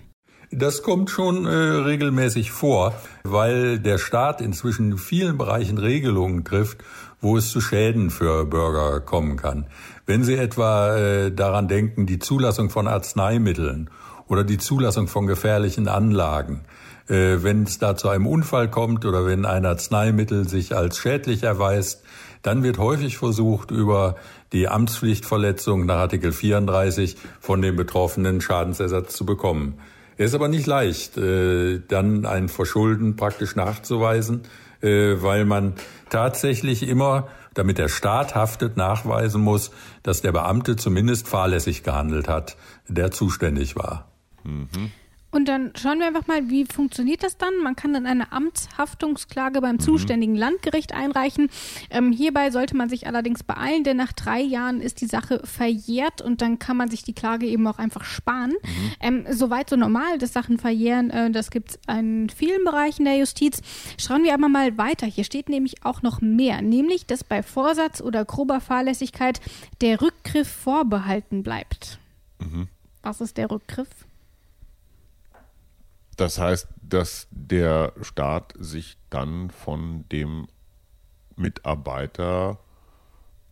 Das 0.50 0.82
kommt 0.82 1.10
schon 1.10 1.46
äh, 1.46 1.50
regelmäßig 1.50 2.52
vor, 2.52 2.94
weil 3.24 3.78
der 3.78 3.98
Staat 3.98 4.40
inzwischen 4.40 4.92
in 4.92 4.98
vielen 4.98 5.36
Bereichen 5.36 5.78
Regelungen 5.78 6.44
trifft, 6.44 6.78
wo 7.20 7.36
es 7.36 7.50
zu 7.50 7.60
Schäden 7.60 8.10
für 8.10 8.44
Bürger 8.44 9.00
kommen 9.00 9.36
kann. 9.36 9.66
Wenn 10.06 10.22
Sie 10.22 10.34
etwa 10.34 10.96
äh, 10.96 11.32
daran 11.32 11.66
denken, 11.66 12.06
die 12.06 12.18
Zulassung 12.18 12.70
von 12.70 12.86
Arzneimitteln 12.86 13.90
oder 14.28 14.44
die 14.44 14.58
Zulassung 14.58 15.08
von 15.08 15.26
gefährlichen 15.26 15.88
Anlagen, 15.88 16.64
äh, 17.08 17.42
wenn 17.42 17.64
es 17.64 17.78
da 17.78 17.96
zu 17.96 18.08
einem 18.08 18.26
Unfall 18.26 18.70
kommt 18.70 19.04
oder 19.04 19.26
wenn 19.26 19.44
ein 19.44 19.66
Arzneimittel 19.66 20.48
sich 20.48 20.76
als 20.76 20.98
schädlich 20.98 21.42
erweist, 21.42 22.02
dann 22.42 22.62
wird 22.62 22.78
häufig 22.78 23.16
versucht, 23.16 23.70
über 23.70 24.16
die 24.52 24.68
Amtspflichtverletzung 24.68 25.86
nach 25.86 25.96
Artikel 25.96 26.32
34 26.32 27.16
von 27.40 27.62
dem 27.62 27.76
Betroffenen 27.76 28.40
Schadensersatz 28.40 29.16
zu 29.16 29.24
bekommen. 29.26 29.78
Es 30.16 30.30
ist 30.30 30.34
aber 30.34 30.48
nicht 30.48 30.66
leicht, 30.66 31.16
äh, 31.16 31.80
dann 31.88 32.24
ein 32.26 32.48
Verschulden 32.48 33.16
praktisch 33.16 33.56
nachzuweisen, 33.56 34.42
äh, 34.80 35.16
weil 35.20 35.44
man 35.44 35.74
tatsächlich 36.10 36.86
immer, 36.86 37.28
damit 37.54 37.78
der 37.78 37.88
Staat 37.88 38.34
haftet, 38.34 38.76
nachweisen 38.76 39.40
muss, 39.40 39.70
dass 40.02 40.22
der 40.22 40.32
Beamte 40.32 40.76
zumindest 40.76 41.26
fahrlässig 41.26 41.82
gehandelt 41.82 42.28
hat, 42.28 42.56
der 42.88 43.10
zuständig 43.10 43.74
war. 43.76 44.08
Mhm. 44.44 44.92
Und 45.34 45.46
dann 45.46 45.72
schauen 45.76 45.98
wir 45.98 46.06
einfach 46.06 46.28
mal, 46.28 46.48
wie 46.48 46.64
funktioniert 46.64 47.24
das 47.24 47.36
dann? 47.36 47.58
Man 47.60 47.74
kann 47.74 47.92
dann 47.92 48.06
eine 48.06 48.30
Amtshaftungsklage 48.30 49.60
beim 49.60 49.76
mhm. 49.76 49.80
zuständigen 49.80 50.36
Landgericht 50.36 50.94
einreichen. 50.94 51.50
Ähm, 51.90 52.12
hierbei 52.12 52.52
sollte 52.52 52.76
man 52.76 52.88
sich 52.88 53.08
allerdings 53.08 53.42
beeilen, 53.42 53.82
denn 53.82 53.96
nach 53.96 54.12
drei 54.12 54.40
Jahren 54.40 54.80
ist 54.80 55.00
die 55.00 55.06
Sache 55.06 55.40
verjährt 55.42 56.22
und 56.22 56.40
dann 56.40 56.60
kann 56.60 56.76
man 56.76 56.88
sich 56.88 57.02
die 57.02 57.14
Klage 57.14 57.46
eben 57.46 57.66
auch 57.66 57.78
einfach 57.78 58.04
sparen. 58.04 58.52
Mhm. 58.52 58.92
Ähm, 59.00 59.26
Soweit 59.28 59.68
so 59.68 59.74
normal, 59.74 60.18
dass 60.18 60.32
Sachen 60.32 60.56
verjähren, 60.56 61.10
äh, 61.10 61.32
das 61.32 61.50
gibt 61.50 61.70
es 61.70 61.78
in 61.88 62.30
vielen 62.30 62.62
Bereichen 62.62 63.04
der 63.04 63.16
Justiz. 63.16 63.60
Schauen 63.98 64.22
wir 64.22 64.34
aber 64.34 64.48
mal 64.48 64.78
weiter. 64.78 65.08
Hier 65.08 65.24
steht 65.24 65.48
nämlich 65.48 65.84
auch 65.84 66.02
noch 66.02 66.20
mehr, 66.20 66.62
nämlich, 66.62 67.06
dass 67.06 67.24
bei 67.24 67.42
Vorsatz 67.42 68.00
oder 68.00 68.24
grober 68.24 68.60
Fahrlässigkeit 68.60 69.40
der 69.80 70.00
Rückgriff 70.00 70.48
vorbehalten 70.48 71.42
bleibt. 71.42 71.98
Mhm. 72.38 72.68
Was 73.02 73.20
ist 73.20 73.36
der 73.36 73.50
Rückgriff? 73.50 73.88
Das 76.16 76.38
heißt, 76.38 76.68
dass 76.82 77.28
der 77.30 77.92
Staat 78.02 78.54
sich 78.58 78.96
dann 79.10 79.50
von 79.50 80.08
dem 80.10 80.46
Mitarbeiter 81.36 82.58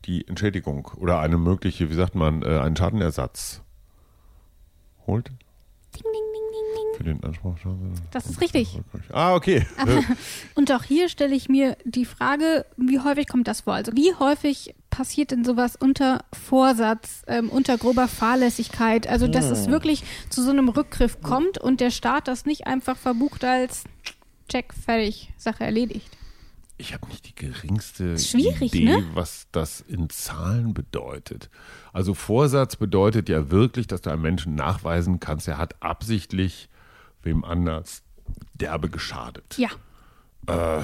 die 0.04 0.26
Entschädigung 0.26 0.90
oder 0.96 1.20
eine 1.20 1.38
mögliche, 1.38 1.90
wie 1.90 1.94
sagt 1.94 2.14
man, 2.14 2.42
äh, 2.42 2.58
einen 2.58 2.76
Schadenersatz 2.76 3.62
holt? 5.06 5.28
Ding, 5.28 6.02
ding, 6.02 6.12
ding, 6.12 6.42
ding, 6.52 6.74
ding. 6.74 6.96
Für 6.96 7.04
den 7.04 7.24
Anspruch. 7.24 7.56
Das 8.10 8.26
ist 8.26 8.40
richtig. 8.40 8.80
Ah, 9.12 9.34
okay. 9.34 9.66
Und 10.54 10.72
auch 10.72 10.84
hier 10.84 11.08
stelle 11.08 11.34
ich 11.34 11.48
mir 11.48 11.76
die 11.84 12.04
Frage, 12.04 12.66
wie 12.76 13.00
häufig 13.00 13.28
kommt 13.28 13.46
das 13.48 13.62
vor? 13.62 13.74
Also 13.74 13.92
wie 13.92 14.14
häufig 14.14 14.74
passiert 14.92 15.30
denn 15.32 15.44
sowas 15.44 15.74
unter 15.74 16.24
Vorsatz, 16.32 17.22
ähm, 17.26 17.48
unter 17.48 17.78
grober 17.78 18.06
Fahrlässigkeit? 18.06 19.08
Also, 19.08 19.26
dass 19.26 19.46
es 19.46 19.64
hm. 19.64 19.72
wirklich 19.72 20.04
zu 20.28 20.44
so 20.44 20.50
einem 20.50 20.68
Rückgriff 20.68 21.20
kommt 21.22 21.58
und 21.58 21.80
der 21.80 21.90
Staat 21.90 22.28
das 22.28 22.44
nicht 22.44 22.68
einfach 22.68 22.96
verbucht 22.96 23.42
als 23.42 23.84
Check, 24.48 24.72
fertig, 24.74 25.32
Sache 25.38 25.64
erledigt. 25.64 26.06
Ich 26.76 26.92
habe 26.92 27.06
nicht 27.08 27.26
die 27.26 27.34
geringste 27.34 28.14
Idee, 28.14 28.84
ne? 28.84 29.04
was 29.14 29.46
das 29.50 29.80
in 29.80 30.10
Zahlen 30.10 30.74
bedeutet. 30.74 31.48
Also 31.92 32.12
Vorsatz 32.12 32.76
bedeutet 32.76 33.28
ja 33.28 33.50
wirklich, 33.50 33.86
dass 33.86 34.02
du 34.02 34.10
einem 34.10 34.22
Menschen 34.22 34.54
nachweisen 34.54 35.20
kannst, 35.20 35.48
er 35.48 35.58
hat 35.58 35.80
absichtlich 35.80 36.68
wem 37.22 37.44
anders 37.44 38.02
derbe 38.54 38.90
geschadet. 38.90 39.56
Ja. 39.58 39.70
Äh, 40.46 40.82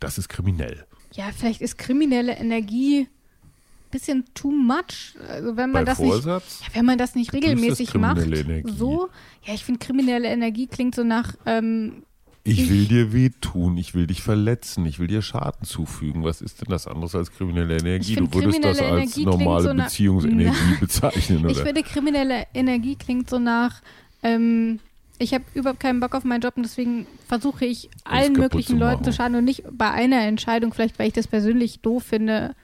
das 0.00 0.18
ist 0.18 0.28
kriminell 0.28 0.86
ja, 1.14 1.24
vielleicht 1.36 1.60
ist 1.60 1.78
kriminelle 1.78 2.32
Energie 2.36 3.00
ein 3.00 3.90
bisschen 3.90 4.24
too 4.34 4.50
much. 4.50 5.14
Also 5.28 5.56
wenn 5.56 5.70
man 5.70 5.84
Bei 5.84 5.90
das 5.90 5.98
Vorsatz? 5.98 6.60
nicht, 6.60 6.68
ja, 6.70 6.76
wenn 6.78 6.86
man 6.86 6.98
das 6.98 7.14
nicht 7.14 7.32
regelmäßig 7.32 7.94
macht, 7.94 8.22
Energie. 8.22 8.72
so, 8.76 9.08
ja, 9.44 9.54
ich 9.54 9.64
finde 9.64 9.78
kriminelle 9.84 10.28
Energie 10.28 10.66
klingt 10.66 10.94
so 10.94 11.04
nach 11.04 11.34
ähm, 11.46 12.04
Ich 12.44 12.70
will 12.70 12.86
dir 12.86 13.12
wehtun, 13.12 13.76
ich 13.76 13.94
will 13.94 14.06
dich 14.06 14.22
verletzen, 14.22 14.86
ich 14.86 14.98
will 14.98 15.06
dir 15.08 15.20
Schaden 15.22 15.66
zufügen. 15.66 16.24
Was 16.24 16.40
ist 16.40 16.60
denn 16.62 16.70
das 16.70 16.86
anderes 16.86 17.14
als 17.14 17.30
kriminelle 17.30 17.76
Energie? 17.78 18.16
Du 18.16 18.32
würdest 18.32 18.64
das 18.64 18.80
als 18.80 19.16
Energie 19.16 19.24
normale 19.26 19.62
so 19.68 19.74
Beziehungsenergie 19.74 20.76
bezeichnen, 20.80 21.38
Ich 21.48 21.56
oder? 21.56 21.66
finde, 21.66 21.82
kriminelle 21.82 22.46
Energie 22.54 22.96
klingt 22.96 23.28
so 23.28 23.38
nach, 23.38 23.82
ähm, 24.22 24.78
ich 25.22 25.34
habe 25.34 25.44
überhaupt 25.54 25.80
keinen 25.80 26.00
Bock 26.00 26.14
auf 26.14 26.24
meinen 26.24 26.40
Job 26.40 26.56
und 26.56 26.64
deswegen 26.64 27.06
versuche 27.26 27.64
ich 27.64 27.88
allen 28.04 28.32
möglichen 28.32 28.72
zu 28.72 28.78
Leuten 28.78 29.00
machen. 29.00 29.04
zu 29.04 29.12
schaden 29.12 29.36
und 29.36 29.44
nicht 29.44 29.64
bei 29.70 29.90
einer 29.90 30.20
Entscheidung, 30.22 30.72
vielleicht 30.72 30.98
weil 30.98 31.08
ich 31.08 31.12
das 31.12 31.26
persönlich 31.26 31.80
doof 31.80 32.04
finde. 32.04 32.54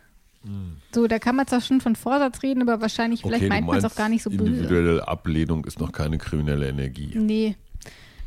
Hm. 0.42 0.76
So, 0.92 1.06
da 1.06 1.18
kann 1.18 1.36
man 1.36 1.46
zwar 1.46 1.60
schon 1.60 1.80
von 1.80 1.96
Vorsatz 1.96 2.42
reden, 2.42 2.62
aber 2.62 2.80
wahrscheinlich, 2.80 3.22
vielleicht 3.22 3.44
du 3.44 3.48
meint 3.48 3.66
man 3.66 3.78
es 3.78 3.84
auch 3.84 3.94
gar 3.94 4.08
nicht 4.08 4.22
so 4.22 4.30
böse. 4.30 4.44
Individuelle 4.44 5.06
Ablehnung 5.08 5.64
ist 5.64 5.80
noch 5.80 5.92
keine 5.92 6.18
kriminelle 6.18 6.68
Energie. 6.68 7.12
Nee. 7.14 7.56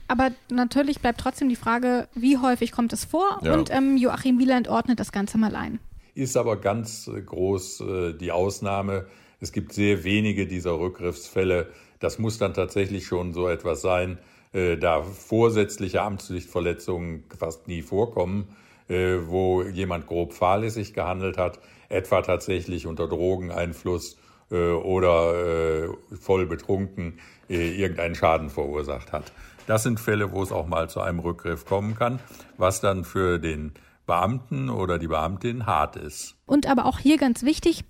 Aber 0.08 0.32
natürlich 0.50 1.00
bleibt 1.00 1.22
trotzdem 1.22 1.48
die 1.48 1.56
Frage, 1.56 2.10
wie 2.14 2.38
häufig 2.38 2.74
kommt 2.74 2.92
es 2.92 3.06
vor? 3.06 3.40
Ja. 3.44 3.54
Und 3.54 3.70
ähm, 3.72 3.96
Joachim 3.96 4.40
Wieland 4.40 4.68
ordnet 4.68 5.00
das 5.00 5.14
Ganze 5.14 5.38
mal 5.38 5.56
ein. 5.56 5.80
Ist 6.16 6.36
aber 6.36 6.60
ganz 6.60 7.08
äh, 7.08 7.22
groß 7.22 7.82
äh, 7.82 8.14
die 8.14 8.32
Ausnahme. 8.32 9.06
Es 9.40 9.54
gibt 9.54 9.72
sehr 9.72 10.04
wenige 10.04 10.48
dieser 10.48 10.78
Rückgriffsfälle. 10.78 11.72
Das 12.02 12.20
muss 12.20 12.38
dann 12.38 12.54
tatsächlich 12.54 13.06
schon 13.06 13.34
so 13.34 13.48
etwas 13.48 13.82
sein, 13.82 14.18
äh, 14.54 14.76
da 14.76 15.02
vorsätzliche 15.02 16.02
Amtspflichtverletzungen 16.02 17.24
fast 17.38 17.70
nie 17.70 17.82
vorkommen, 17.82 18.50
äh, 18.90 19.18
wo 19.28 19.64
jemand 19.64 20.08
grob 20.08 20.34
fahrlässig 20.34 20.94
gehandelt 20.94 21.38
hat, 21.38 21.60
etwa 21.88 22.22
tatsächlich 22.22 22.88
unter 22.88 23.08
Drogeneinfluss 23.08 24.18
äh, 24.50 24.72
oder 24.72 25.96
voll 26.20 26.46
betrunken 26.46 27.20
irgendeinen 27.48 28.16
Schaden 28.16 28.50
verursacht 28.50 29.12
hat. 29.12 29.34
Das 29.68 29.84
sind 29.84 30.00
Fälle, 30.00 30.32
wo 30.32 30.42
es 30.42 30.54
auch 30.54 30.68
mal 30.68 30.90
zu 30.90 31.02
einem 31.02 31.20
Rückgriff 31.20 31.66
kommen 31.66 31.96
kann, 31.96 32.20
was 32.58 32.80
dann 32.80 33.04
für 33.04 33.40
den 33.40 33.74
Beamten 34.06 34.70
oder 34.70 34.98
die 34.98 35.08
Beamtin 35.08 35.66
hart 35.66 35.98
ist. 35.98 36.36
Und 36.46 36.66
aber 36.66 36.86
auch 36.86 37.00
hier 37.00 37.18
ganz 37.18 37.44
wichtig, 37.44 37.84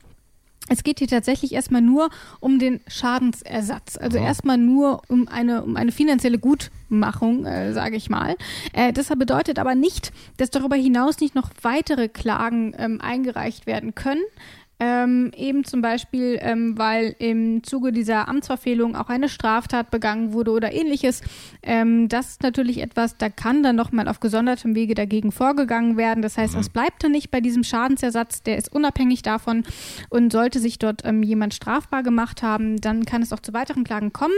es 0.72 0.84
geht 0.84 1.00
hier 1.00 1.08
tatsächlich 1.10 1.52
erstmal 1.52 1.82
nur 1.82 2.10
um 2.40 2.58
den 2.58 2.80
Schadensersatz. 2.88 3.98
Also 3.98 4.18
erstmal 4.18 4.58
nur 4.58 5.02
um 5.10 5.28
eine, 5.28 5.64
um 5.64 5.76
eine 5.76 5.92
finanzielle 5.92 6.40
Gutmachung, 6.40 7.46
äh, 7.46 7.74
sage 7.74 7.98
ich 7.98 8.10
mal. 8.10 8.38
Äh, 8.72 8.94
das 8.94 9.10
bedeutet 9.10 9.60
aber 9.60 9.76
nicht, 9.76 10.14
dass 10.38 10.50
darüber 10.50 10.78
hinaus 10.78 11.20
nicht 11.20 11.36
noch 11.36 11.50
weitere 11.62 12.08
Klagen 12.08 12.74
ähm, 12.78 13.02
eingereicht 13.02 13.68
werden 13.68 13.96
können. 13.96 14.22
Ähm, 14.84 15.32
eben 15.38 15.64
zum 15.64 15.84
Beispiel, 15.84 16.40
ähm, 16.42 16.76
weil 16.76 17.16
im 17.20 17.64
Zuge 17.64 17.92
dieser 17.92 18.28
Amtsverfehlung 18.28 18.96
auch 18.96 19.10
eine 19.10 19.30
Straftat 19.30 19.92
begangen 19.92 20.34
wurde 20.34 20.50
oder 20.50 20.74
ähnliches. 20.74 21.22
Ähm, 21.62 22.10
das 22.10 22.32
ist 22.32 22.42
natürlich 22.42 22.82
etwas, 22.82 23.16
da 23.16 23.30
kann 23.30 23.62
dann 23.62 23.76
nochmal 23.76 24.08
auf 24.08 24.20
gesondertem 24.20 24.74
Wege 24.74 24.96
dagegen 24.96 25.32
vorgegangen 25.32 25.98
werden. 25.98 26.24
Das 26.24 26.36
heißt, 26.36 26.56
das 26.56 26.70
bleibt 26.70 27.04
dann 27.04 27.12
nicht 27.12 27.30
bei 27.30 27.42
diesem 27.42 27.64
Schadensersatz, 27.64 28.42
der 28.42 28.58
ist 28.58 28.74
unabhängig 28.74 29.22
davon. 29.22 29.66
Und 30.10 30.32
sollte 30.32 30.60
sich 30.60 30.80
dort 30.80 31.06
ähm, 31.06 31.22
jemand 31.22 31.54
strafbar 31.54 32.02
gemacht 32.02 32.42
haben, 32.42 32.82
dann 32.82 33.06
kann 33.06 33.22
es 33.22 33.32
auch 33.32 33.40
zu 33.40 33.54
weiteren 33.54 33.84
Klagen 33.84 34.14
kommen. 34.14 34.34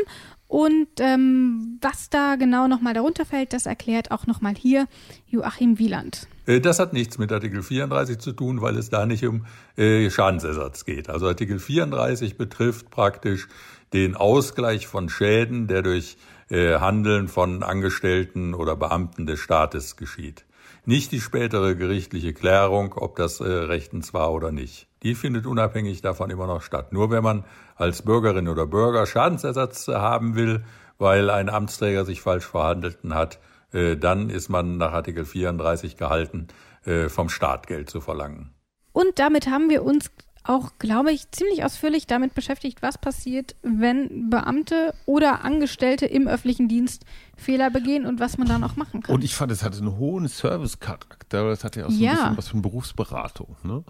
Und 0.53 0.99
ähm, 0.99 1.79
was 1.81 2.11
da 2.11 2.35
genau 2.35 2.67
nochmal 2.67 2.93
darunter 2.93 3.25
fällt, 3.25 3.53
das 3.53 3.65
erklärt 3.65 4.11
auch 4.11 4.27
nochmal 4.27 4.53
hier 4.53 4.87
Joachim 5.25 5.79
Wieland. 5.79 6.27
Äh, 6.45 6.59
Das 6.59 6.77
hat 6.77 6.93
nichts 6.93 7.17
mit 7.17 7.31
Artikel 7.31 7.63
34 7.63 8.19
zu 8.19 8.33
tun, 8.33 8.61
weil 8.61 8.77
es 8.77 8.91
da 8.91 9.07
nicht 9.07 9.25
um 9.25 9.47
äh, 9.77 10.11
Schadensersatz 10.11 10.85
geht. 10.85 11.09
Also 11.09 11.25
Artikel 11.25 11.57
34 11.57 12.37
betrifft 12.37 12.91
praktisch 12.91 13.47
den 13.93 14.15
Ausgleich 14.15 14.85
von 14.85 15.09
Schäden, 15.09 15.65
der 15.65 15.81
durch 15.81 16.17
äh, 16.51 16.75
Handeln 16.75 17.29
von 17.29 17.63
Angestellten 17.63 18.53
oder 18.53 18.75
Beamten 18.75 19.25
des 19.25 19.39
Staates 19.39 19.95
geschieht. 19.95 20.45
Nicht 20.85 21.13
die 21.13 21.21
spätere 21.21 21.77
gerichtliche 21.77 22.33
Klärung, 22.33 22.93
ob 22.97 23.15
das 23.15 23.39
äh, 23.39 23.45
rechtens 23.45 24.13
war 24.13 24.33
oder 24.33 24.51
nicht. 24.51 24.87
Die 25.01 25.15
findet 25.15 25.45
unabhängig 25.45 26.01
davon 26.01 26.29
immer 26.29 26.45
noch 26.45 26.61
statt. 26.61 26.91
Nur 26.91 27.09
wenn 27.09 27.23
man 27.23 27.45
als 27.75 28.01
Bürgerin 28.01 28.49
oder 28.49 28.65
Bürger 28.65 29.05
Schadensersatz 29.05 29.87
haben 29.87 30.35
will, 30.35 30.65
weil 30.97 31.29
ein 31.29 31.49
Amtsträger 31.49 32.03
sich 32.03 32.21
falsch 32.21 32.45
verhandelten 32.45 33.15
hat, 33.15 33.39
äh, 33.71 33.95
dann 33.95 34.29
ist 34.29 34.49
man 34.49 34.75
nach 34.75 34.91
Artikel 34.91 35.23
34 35.23 35.95
gehalten, 35.95 36.49
äh, 36.85 37.07
vom 37.07 37.29
Staat 37.29 37.67
Geld 37.67 37.89
zu 37.89 38.01
verlangen. 38.01 38.53
Und 38.91 39.19
damit 39.19 39.47
haben 39.47 39.69
wir 39.69 39.83
uns 39.83 40.11
auch, 40.43 40.71
glaube 40.77 41.11
ich, 41.11 41.31
ziemlich 41.31 41.63
ausführlich 41.63 42.05
damit 42.07 42.33
beschäftigt, 42.33 42.81
was 42.81 42.97
passiert, 42.97 43.55
wenn 43.61 44.29
Beamte 44.29 44.93
oder 45.05 45.43
Angestellte 45.45 46.05
im 46.05 46.27
öffentlichen 46.27 46.67
Dienst 46.67 47.05
Fehler 47.37 47.69
begehen 47.69 48.05
und 48.05 48.19
was 48.19 48.37
man 48.37 48.47
dann 48.47 48.63
auch 48.63 48.75
machen 48.75 49.01
kann. 49.01 49.15
Und 49.15 49.23
ich 49.23 49.35
fand, 49.35 49.51
es 49.51 49.63
hatte 49.63 49.77
einen 49.79 49.97
hohen 49.97 50.27
Service-Charakter. 50.27 51.49
Das 51.49 51.63
hatte 51.63 51.79
ja 51.81 51.85
auch 51.85 51.91
so 51.91 51.97
ein 51.97 52.01
Ja. 52.03 52.13
bisschen 52.15 52.37
was 52.37 52.47
von 52.49 52.61
Berufsberatung. 52.61 53.55
Ne? 53.63 53.83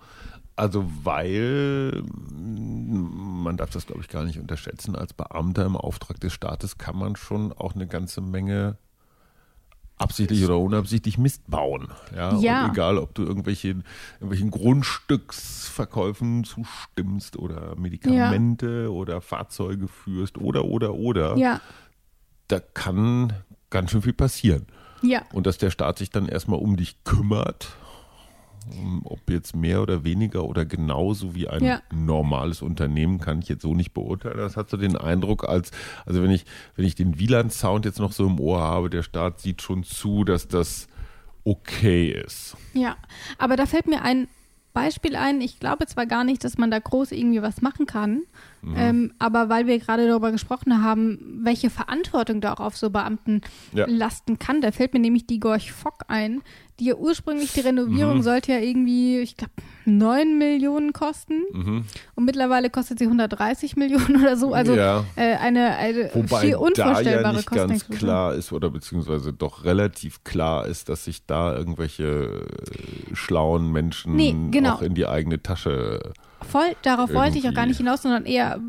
Also, 0.56 0.86
weil 1.04 2.04
man 2.14 3.58
darf 3.58 3.72
das, 3.72 3.88
glaube 3.88 4.02
ich, 4.02 4.08
gar 4.08 4.24
nicht 4.24 4.38
unterschätzen. 4.40 4.96
Als 4.96 5.14
Beamter 5.14 5.66
im 5.66 5.76
Auftrag 5.76 6.20
des 6.20 6.34
Staates 6.34 6.78
kann 6.78 6.96
man 6.98 7.16
schon 7.16 7.52
auch 7.54 7.74
eine 7.74 7.88
ganze 7.88 8.22
Menge 8.22 8.78
absichtlich 10.04 10.44
oder 10.46 10.60
unabsichtlich 10.60 11.18
Mist 11.18 11.42
bauen. 11.50 11.88
Ja, 12.16 12.38
Ja. 12.38 12.66
Und 12.66 12.72
egal, 12.72 12.98
ob 12.98 13.16
du 13.16 13.24
irgendwelchen, 13.24 13.84
irgendwelchen 14.20 14.52
Grundstücksverkäufen 14.52 16.44
zustimmst 16.44 17.38
oder 17.38 17.76
Medikamente 17.76 18.92
oder 18.92 19.22
Fahrzeuge 19.22 19.88
führst 19.88 20.38
oder, 20.38 20.66
oder, 20.66 20.94
oder. 20.94 21.38
ja, 21.38 21.62
Da 22.48 22.60
kann 22.60 23.34
ganz 23.70 23.92
schön 23.92 24.02
viel 24.02 24.14
passieren. 24.14 24.68
ja. 25.02 25.24
Und 25.34 25.48
dass 25.48 25.58
der 25.58 25.72
Staat 25.72 25.98
sich 25.98 26.10
dann 26.10 26.28
erstmal 26.28 26.60
um 26.60 26.78
dich 26.78 27.04
kümmert, 27.04 27.70
ob 29.04 29.30
jetzt 29.30 29.56
mehr 29.56 29.82
oder 29.82 30.04
weniger 30.04 30.46
oder 30.46 30.66
genauso 30.66 31.36
wie 31.36 31.48
ein 31.48 31.64
Ja. 31.64 31.82
normales 31.94 32.62
Unternehmen, 32.62 33.20
kann 33.20 33.40
ich 33.40 33.50
jetzt 33.50 33.62
so 33.64 33.74
nicht 33.74 33.94
beurteilen. 33.94 34.38
Das 34.38 34.58
hat 34.58 34.70
so 34.70 34.78
den 34.78 34.96
Eindruck, 34.96 35.48
als, 35.48 35.72
also 36.06 36.24
wenn 36.24 36.32
ich, 36.32 36.46
wenn 36.76 36.86
ich 36.86 36.96
den 36.96 37.20
Wieland-Sound 37.20 37.86
jetzt 37.86 38.00
noch 38.00 38.12
so 38.12 38.26
im 38.28 38.40
Ohr 38.40 38.60
habe, 38.62 38.90
der 38.90 39.04
Staat 39.04 39.40
sieht 39.40 39.62
schon 39.62 39.84
zu, 39.84 40.24
dass 40.24 40.48
das 40.48 40.88
okay 41.44 42.10
ist. 42.12 42.56
Ja, 42.74 42.96
aber 43.38 43.56
da 43.56 43.66
fällt 43.66 43.88
mir 43.88 44.02
ein 44.04 44.28
Beispiel 44.74 45.16
ein. 45.16 45.42
Ich 45.42 45.60
glaube 45.60 45.86
zwar 45.86 46.06
gar 46.06 46.24
nicht, 46.24 46.44
dass 46.44 46.58
man 46.58 46.72
da 46.72 46.80
groß 46.80 47.12
irgendwie 47.12 47.42
was 47.42 47.62
machen 47.62 47.86
kann, 47.86 48.24
Mhm. 48.64 48.74
ähm, 48.78 49.14
aber 49.20 49.50
weil 49.50 49.68
wir 49.68 49.78
gerade 49.80 50.08
darüber 50.08 50.32
gesprochen 50.32 50.84
haben, 50.84 51.42
welche 51.44 51.70
Verantwortung 51.70 52.40
da 52.42 52.54
auch 52.54 52.60
auf 52.62 52.78
so 52.78 52.90
Beamten 52.90 53.42
Ja. 53.74 53.86
lasten 53.88 54.40
kann, 54.40 54.62
da 54.62 54.72
fällt 54.72 54.94
mir 54.94 55.00
nämlich 55.02 55.28
die 55.28 55.40
Gorch 55.40 55.72
Fock 55.74 56.00
ein, 56.08 56.42
die 56.80 56.86
ja 56.86 56.96
ursprünglich 56.96 57.52
die 57.52 57.60
Renovierung 57.60 58.18
Mhm. 58.18 58.22
sollte 58.24 58.54
ja 58.54 58.60
irgendwie, 58.60 59.20
ich 59.20 59.36
glaube, 59.38 59.52
9 59.86 60.38
Millionen 60.38 60.94
kosten 60.94 61.42
und 62.16 62.24
mittlerweile 62.26 62.70
kostet 62.70 63.00
sie 63.00 63.06
130 63.06 63.76
Millionen 63.76 64.22
oder 64.22 64.38
so. 64.38 64.54
Also 64.54 64.74
Ja. 64.76 65.04
äh, 65.18 65.36
eine, 65.36 65.76
eine 65.76 66.10
Wobei 66.14 66.52
da 66.52 66.58
unvorstellbare 66.58 67.04
ja 67.04 67.32
nicht 67.34 67.50
ganz 67.50 67.50
Kostenexplosion. 67.50 68.00
klar 68.00 68.34
ist 68.34 68.54
oder 68.54 68.70
beziehungsweise 68.70 69.34
doch 69.34 69.66
relativ 69.66 70.24
klar 70.24 70.66
ist, 70.68 70.88
dass 70.90 71.04
sich 71.04 71.26
da 71.26 71.54
irgendwelche 71.56 72.46
äh, 72.46 73.14
schlauen 73.16 73.72
Menschen 73.74 74.16
Nee, 74.16 74.36
genau. 74.52 74.76
auch 74.76 74.82
in 74.82 74.94
die 74.96 75.06
eigene 75.06 75.44
Tasche 75.44 76.14
Voll, 76.54 76.76
darauf 76.84 77.12
wollte 77.16 77.40
ich 77.40 77.50
auch 77.50 77.54
gar 77.56 77.66
nicht 77.66 77.78
hinaus, 77.78 78.04
sondern 78.04 78.28
eher 78.28 78.62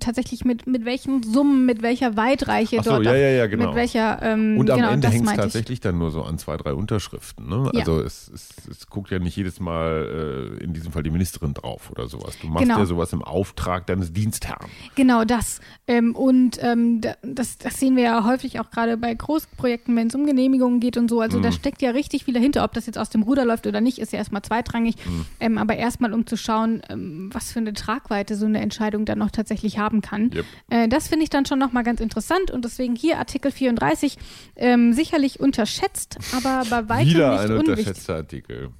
tatsächlich 0.00 0.44
mit, 0.44 0.66
mit 0.66 0.84
welchen 0.84 1.22
Summen, 1.22 1.64
mit 1.66 1.82
welcher 1.82 2.16
Weitreiche 2.16 2.78
Ach 2.80 2.84
so, 2.84 2.90
dort, 2.90 3.04
ja, 3.06 3.14
ja, 3.14 3.28
ja, 3.30 3.46
genau. 3.46 3.68
mit 3.68 3.74
welcher, 3.76 4.20
ähm, 4.22 4.56
Und 4.58 4.70
am 4.70 4.76
genau, 4.78 4.90
Ende 4.90 5.08
hängt 5.08 5.22
es 5.22 5.26
meinte 5.26 5.40
ich. 5.40 5.52
tatsächlich 5.52 5.80
dann 5.80 5.98
nur 5.98 6.10
so 6.10 6.22
an 6.22 6.38
zwei, 6.38 6.56
drei 6.56 6.74
Unterschriften. 6.74 7.48
Ne? 7.48 7.70
Ja. 7.72 7.80
Also 7.80 8.00
es, 8.00 8.28
es, 8.34 8.50
es 8.70 8.86
guckt 8.88 9.10
ja 9.10 9.18
nicht 9.18 9.36
jedes 9.36 9.58
Mal 9.58 10.56
äh, 10.60 10.62
in 10.64 10.74
diesem 10.74 10.92
Fall 10.92 11.02
die 11.02 11.10
Ministerin 11.10 11.54
drauf 11.54 11.90
oder 11.90 12.08
sowas. 12.08 12.36
Du 12.40 12.48
machst 12.48 12.64
Genau. 12.66 12.78
ja 12.78 12.84
sowas 12.86 13.12
im 13.14 13.22
Auftrag 13.22 13.86
deines 13.86 14.12
Dienstherrn. 14.12 14.66
Genau 14.96 15.24
das. 15.24 15.60
Ähm, 15.86 16.14
und 16.14 16.58
ähm, 16.62 17.00
da- 17.00 17.14
das, 17.22 17.56
das 17.58 17.80
sehen 17.80 17.96
wir 17.96 18.02
ja 18.04 18.24
häufig 18.26 18.60
auch 18.60 18.70
gerade 18.70 18.96
bei 18.98 19.14
Großprojekten, 19.14 19.96
wenn 19.96 20.08
es 20.08 20.14
um 20.14 20.26
Genehmigungen 20.26 20.80
geht 20.80 20.96
und 20.98 21.08
so. 21.08 21.20
Also 21.20 21.38
Mhm. 21.38 21.42
da 21.42 21.52
steckt 21.52 21.80
ja 21.80 21.90
richtig 21.92 22.24
viel 22.24 22.34
dahinter. 22.34 22.64
Ob 22.64 22.74
das 22.74 22.86
jetzt 22.86 22.98
aus 22.98 23.08
dem 23.08 23.22
Ruder 23.22 23.44
läuft 23.46 23.66
oder 23.66 23.80
nicht, 23.80 23.98
ist 23.98 24.12
ja 24.12 24.18
erstmal 24.18 24.42
zweitrangig. 24.42 24.96
Mhm. 25.06 25.24
Ähm, 25.40 25.58
aber 25.58 25.76
erstmal, 25.76 26.12
um 26.12 26.26
zu 26.26 26.36
schauen, 26.36 26.82
ähm, 26.90 27.30
was 27.32 27.52
für 27.52 27.60
eine 27.60 27.72
Tragweite 27.72 28.36
so 28.36 28.44
eine 28.46 28.60
Entscheidung 28.60 29.04
dann 29.06 29.18
noch 29.18 29.30
tatsächlich 29.30 29.69
haben 29.78 30.00
kann. 30.00 30.30
Yep. 30.34 30.44
Äh, 30.70 30.88
das 30.88 31.08
finde 31.08 31.24
ich 31.24 31.30
dann 31.30 31.46
schon 31.46 31.58
nochmal 31.58 31.84
ganz 31.84 32.00
interessant 32.00 32.50
und 32.50 32.64
deswegen 32.64 32.96
hier 32.96 33.18
Artikel 33.18 33.50
34 33.50 34.18
ähm, 34.56 34.92
sicherlich 34.92 35.40
unterschätzt, 35.40 36.18
aber 36.36 36.64
bei 36.68 36.88
weitem 36.88 37.08
Wieder 37.10 37.32
nicht 37.42 37.50
ein 37.50 37.56
unterschätzter 37.58 38.16
Artikel. 38.16 38.70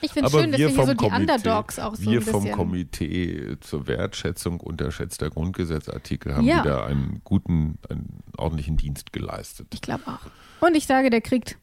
Ich 0.00 0.12
finde 0.12 0.28
Aber 0.30 0.40
schön, 0.40 0.52
dass 0.52 0.60
wir 0.60 0.68
hier 0.68 0.76
so 0.86 0.92
die 0.92 0.96
Komitee, 0.96 1.16
Underdogs 1.16 1.78
auch 1.78 1.96
so 1.96 2.10
wir 2.10 2.22
vom. 2.22 2.50
Komitee 2.52 3.56
zur 3.60 3.86
Wertschätzung 3.86 4.60
unterschätzter 4.60 5.30
Grundgesetzartikel 5.30 6.36
haben 6.36 6.46
Ja. 6.46 6.62
wieder 6.62 6.86
einen 6.86 7.20
guten, 7.24 7.78
einen 7.88 8.20
ordentlichen 8.36 8.76
Dienst 8.76 9.12
geleistet. 9.12 9.66
Ich 9.74 9.80
glaube 9.80 10.04
auch. 10.06 10.20
Und 10.64 10.76
ich 10.76 10.86
sage, 10.86 11.10
der 11.10 11.20
kriegt 11.20 11.58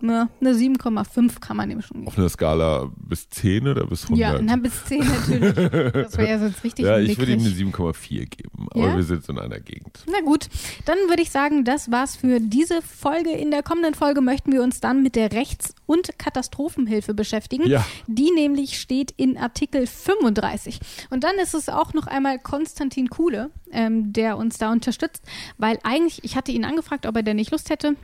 Na, 0.00 0.28
eine 0.40 0.52
7,5 0.52 1.40
kann 1.40 1.56
man 1.56 1.70
dem 1.70 1.80
schon 1.80 1.98
geben. 2.00 2.08
Auf 2.08 2.18
einer 2.18 2.28
Skala 2.28 2.90
bis 2.96 3.30
10 3.30 3.66
oder 3.66 3.86
bis 3.86 4.04
100? 4.04 4.18
Ja, 4.18 4.38
na, 4.42 4.56
bis 4.56 4.84
10 4.84 4.98
natürlich. 4.98 5.54
Das 5.92 6.18
wäre 6.18 6.28
ja 6.28 6.38
sonst 6.38 6.62
richtig 6.64 6.84
Ja, 6.84 6.98
ich 6.98 7.16
würde 7.18 7.32
ihm 7.32 7.40
eine 7.40 7.48
7,4 7.48 8.26
geben, 8.26 8.68
aber 8.72 8.88
Ja? 8.88 8.96
wir 8.96 9.02
sind 9.02 9.24
so 9.24 9.32
in 9.32 9.38
einer 9.38 9.58
Gegend. 9.58 10.04
Na 10.10 10.20
gut, 10.20 10.48
dann 10.84 10.98
würde 11.08 11.22
ich 11.22 11.30
sagen, 11.30 11.64
das 11.64 11.90
war's 11.90 12.14
für 12.16 12.40
diese 12.40 12.82
Folge. 12.82 13.30
In 13.30 13.50
der 13.50 13.62
kommenden 13.62 13.94
Folge 13.94 14.20
möchten 14.20 14.52
wir 14.52 14.62
uns 14.62 14.80
dann 14.80 15.02
mit 15.02 15.16
der 15.16 15.32
Rechts- 15.32 15.74
und 15.86 16.18
Katastrophenhilfe 16.18 17.14
beschäftigen. 17.14 17.66
Ja. 17.66 17.84
Die 18.06 18.30
nämlich 18.32 18.78
steht 18.78 19.12
in 19.16 19.38
Artikel 19.38 19.86
35. 19.86 20.78
Und 21.10 21.24
dann 21.24 21.36
ist 21.42 21.54
es 21.54 21.68
auch 21.70 21.94
noch 21.94 22.06
einmal 22.06 22.38
Konstantin 22.38 23.08
Kuhle, 23.08 23.50
ähm, 23.72 24.12
der 24.12 24.36
uns 24.36 24.58
da 24.58 24.72
unterstützt, 24.72 25.22
weil 25.56 25.78
eigentlich, 25.84 26.22
ich 26.22 26.36
hatte 26.36 26.52
ihn 26.52 26.64
angefragt, 26.66 27.06
ob 27.06 27.16
er 27.16 27.22
denn 27.22 27.36
nicht 27.36 27.50
Lust 27.50 27.70
hätte. 27.70 27.96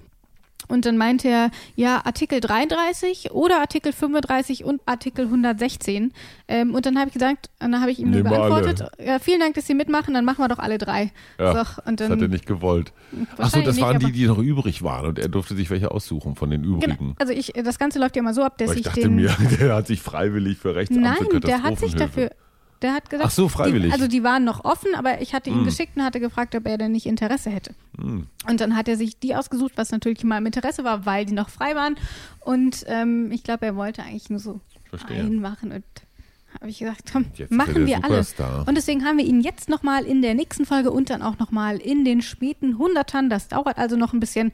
Und 0.68 0.86
dann 0.86 0.96
meinte 0.96 1.28
er, 1.28 1.50
ja, 1.76 2.02
Artikel 2.04 2.40
33 2.40 3.32
oder 3.32 3.60
Artikel 3.60 3.92
35 3.92 4.64
und 4.64 4.80
Artikel 4.86 5.26
116. 5.26 6.12
Ähm, 6.48 6.74
und 6.74 6.86
dann 6.86 6.98
habe 6.98 7.08
ich 7.08 7.14
gesagt, 7.14 7.50
dann 7.58 7.80
habe 7.80 7.90
ich 7.90 7.98
ihm 7.98 8.10
nur 8.10 8.22
Nehmen 8.22 8.30
wir 8.30 8.36
geantwortet, 8.36 8.90
ja, 9.04 9.18
vielen 9.18 9.40
Dank, 9.40 9.54
dass 9.54 9.66
Sie 9.66 9.74
mitmachen, 9.74 10.14
dann 10.14 10.24
machen 10.24 10.38
wir 10.38 10.48
doch 10.48 10.58
alle 10.58 10.78
drei. 10.78 11.12
Ja, 11.38 11.52
so, 11.52 11.82
und 11.84 12.00
das 12.00 12.08
dann, 12.08 12.18
hat 12.18 12.22
er 12.22 12.28
nicht 12.28 12.46
gewollt. 12.46 12.92
Achso, 13.38 13.60
das 13.62 13.80
waren 13.80 13.98
nicht, 13.98 14.02
die, 14.02 14.06
aber- 14.06 14.12
die 14.12 14.26
noch 14.26 14.38
übrig 14.38 14.82
waren 14.82 15.06
und 15.06 15.18
er 15.18 15.28
durfte 15.28 15.54
sich 15.54 15.70
welche 15.70 15.90
aussuchen 15.90 16.36
von 16.36 16.50
den 16.50 16.64
übrigen. 16.64 16.96
Genau, 16.98 17.14
also 17.18 17.32
ich, 17.32 17.52
das 17.52 17.78
Ganze 17.78 17.98
läuft 17.98 18.16
ja 18.16 18.20
immer 18.20 18.34
so 18.34 18.42
ab, 18.42 18.58
dass 18.58 18.70
ich 18.72 18.78
ich 18.78 18.82
dachte 18.84 19.00
den. 19.00 19.14
mir, 19.16 19.34
der 19.60 19.74
hat 19.74 19.86
sich 19.86 20.00
freiwillig 20.02 20.58
für 20.58 20.74
Rechtsamt 20.74 21.02
Nein, 21.02 21.40
der 21.40 21.62
hat 21.62 21.78
sich 21.78 21.94
dafür. 21.94 22.30
Der 22.82 22.92
hat 22.94 23.08
gesagt, 23.08 23.26
Ach 23.28 23.30
so, 23.30 23.48
freiwillig. 23.48 23.88
Die, 23.88 23.92
also 23.92 24.08
die 24.08 24.22
waren 24.24 24.44
noch 24.44 24.64
offen, 24.64 24.94
aber 24.94 25.20
ich 25.20 25.32
hatte 25.34 25.50
ihn 25.50 25.56
Hm. 25.58 25.64
geschickt 25.64 25.96
und 25.96 26.02
hatte 26.04 26.18
gefragt, 26.20 26.54
ob 26.56 26.66
er 26.66 26.76
denn 26.78 26.92
nicht 26.92 27.06
Interesse 27.06 27.50
hätte. 27.50 27.74
Und 27.98 28.60
dann 28.60 28.76
hat 28.76 28.88
er 28.88 28.96
sich 28.96 29.18
die 29.18 29.34
ausgesucht, 29.36 29.72
was 29.76 29.90
natürlich 29.92 30.24
mal 30.24 30.38
im 30.38 30.46
Interesse 30.46 30.82
war, 30.84 31.06
weil 31.06 31.24
die 31.24 31.32
noch 31.34 31.48
frei 31.48 31.74
waren. 31.76 31.96
Und 32.40 32.84
ähm, 32.88 33.30
ich 33.30 33.44
glaube, 33.44 33.64
er 33.66 33.76
wollte 33.76 34.02
eigentlich 34.02 34.28
nur 34.30 34.40
so 34.40 34.60
Verstehe. 34.90 35.20
einen 35.20 35.40
machen. 35.40 35.70
Und 35.72 35.84
habe 36.60 36.68
ich 36.68 36.78
gesagt, 36.80 37.10
komm, 37.12 37.26
Jetzt 37.34 37.50
machen 37.52 37.86
wir. 37.86 37.96
Superstar. 37.96 38.66
Und 38.68 38.74
deswegen 38.76 39.04
haben 39.04 39.16
wir 39.18 39.24
ihn 39.24 39.40
jetzt 39.40 39.68
nochmal 39.68 40.04
in 40.04 40.20
der 40.20 40.34
nächsten 40.34 40.66
Folge 40.66 40.90
und 40.90 41.08
dann 41.08 41.22
auch 41.22 41.38
nochmal 41.38 41.78
in 41.78 42.04
den 42.04 42.20
späten 42.20 42.76
Hundertern. 42.78 43.30
Das 43.30 43.48
dauert 43.48 43.78
also 43.78 43.96
noch 43.96 44.12
ein 44.12 44.20
bisschen. 44.20 44.52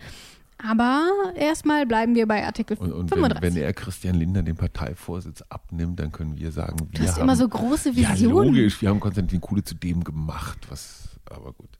Aber 0.66 1.08
erstmal 1.36 1.86
bleiben 1.86 2.14
wir 2.16 2.26
bei 2.26 2.44
Artikel 2.44 2.76
Und, 2.78 2.92
und 2.92 3.10
wenn, 3.12 3.18
35. 3.18 3.42
wenn 3.42 3.62
er 3.62 3.72
Christian 3.72 4.14
Lindner 4.16 4.42
den 4.42 4.56
Parteivorsitz 4.56 5.42
abnimmt, 5.48 6.00
dann 6.00 6.10
können 6.10 6.36
wir 6.36 6.50
sagen, 6.50 6.78
wir 6.90 6.98
Du 7.00 7.06
hast 7.06 7.14
haben, 7.16 7.22
immer 7.22 7.36
so 7.36 7.48
große 7.48 7.90
Ja, 7.90 8.10
Visionen. 8.12 8.48
logisch, 8.54 8.82
wir 8.82 8.88
haben 8.88 8.98
Konstantin 9.00 9.40
Kuhle 9.40 9.62
zu 9.62 9.74
dem 9.76 10.02
gemacht, 10.02 10.58
was, 10.68 11.10
aber 11.30 11.52
gut. 11.52 11.70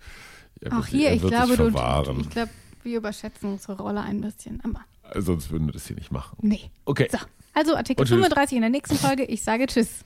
Er 0.60 0.72
Auch 0.72 0.76
wird- 0.78 0.86
hier, 0.88 1.08
er 1.08 1.14
ich 1.16 1.22
wird 1.22 1.32
glaube, 1.32 1.48
sich 1.48 1.56
du, 1.56 1.70
verwahren. 1.70 2.20
ich 2.20 2.30
glaube, 2.30 2.50
wir 2.84 2.98
überschätzen 2.98 3.52
unsere 3.52 3.76
Rolle 3.82 4.00
ein 4.02 4.20
bisschen. 4.20 4.60
Aber 4.62 4.84
Sonst 5.20 5.50
würden 5.50 5.66
wir 5.66 5.72
das 5.72 5.86
hier 5.86 5.96
nicht 5.96 6.12
machen. 6.12 6.36
nee. 6.42 6.70
Okay. 6.84 7.08
So, 7.10 7.18
also 7.54 7.74
Artikel 7.76 8.02
Und 8.02 8.06
tschüss. 8.06 8.16
35 8.16 8.56
in 8.56 8.60
der 8.62 8.70
nächsten 8.70 8.96
Folge. 8.96 9.24
Ich 9.24 9.42
sage 9.42 9.66
Tschüss. 9.66 10.04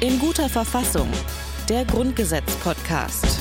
In 0.00 0.18
guter 0.18 0.48
Verfassung. 0.50 1.08
Der 1.68 1.84
Grundgesetz-Podcast. 1.86 3.40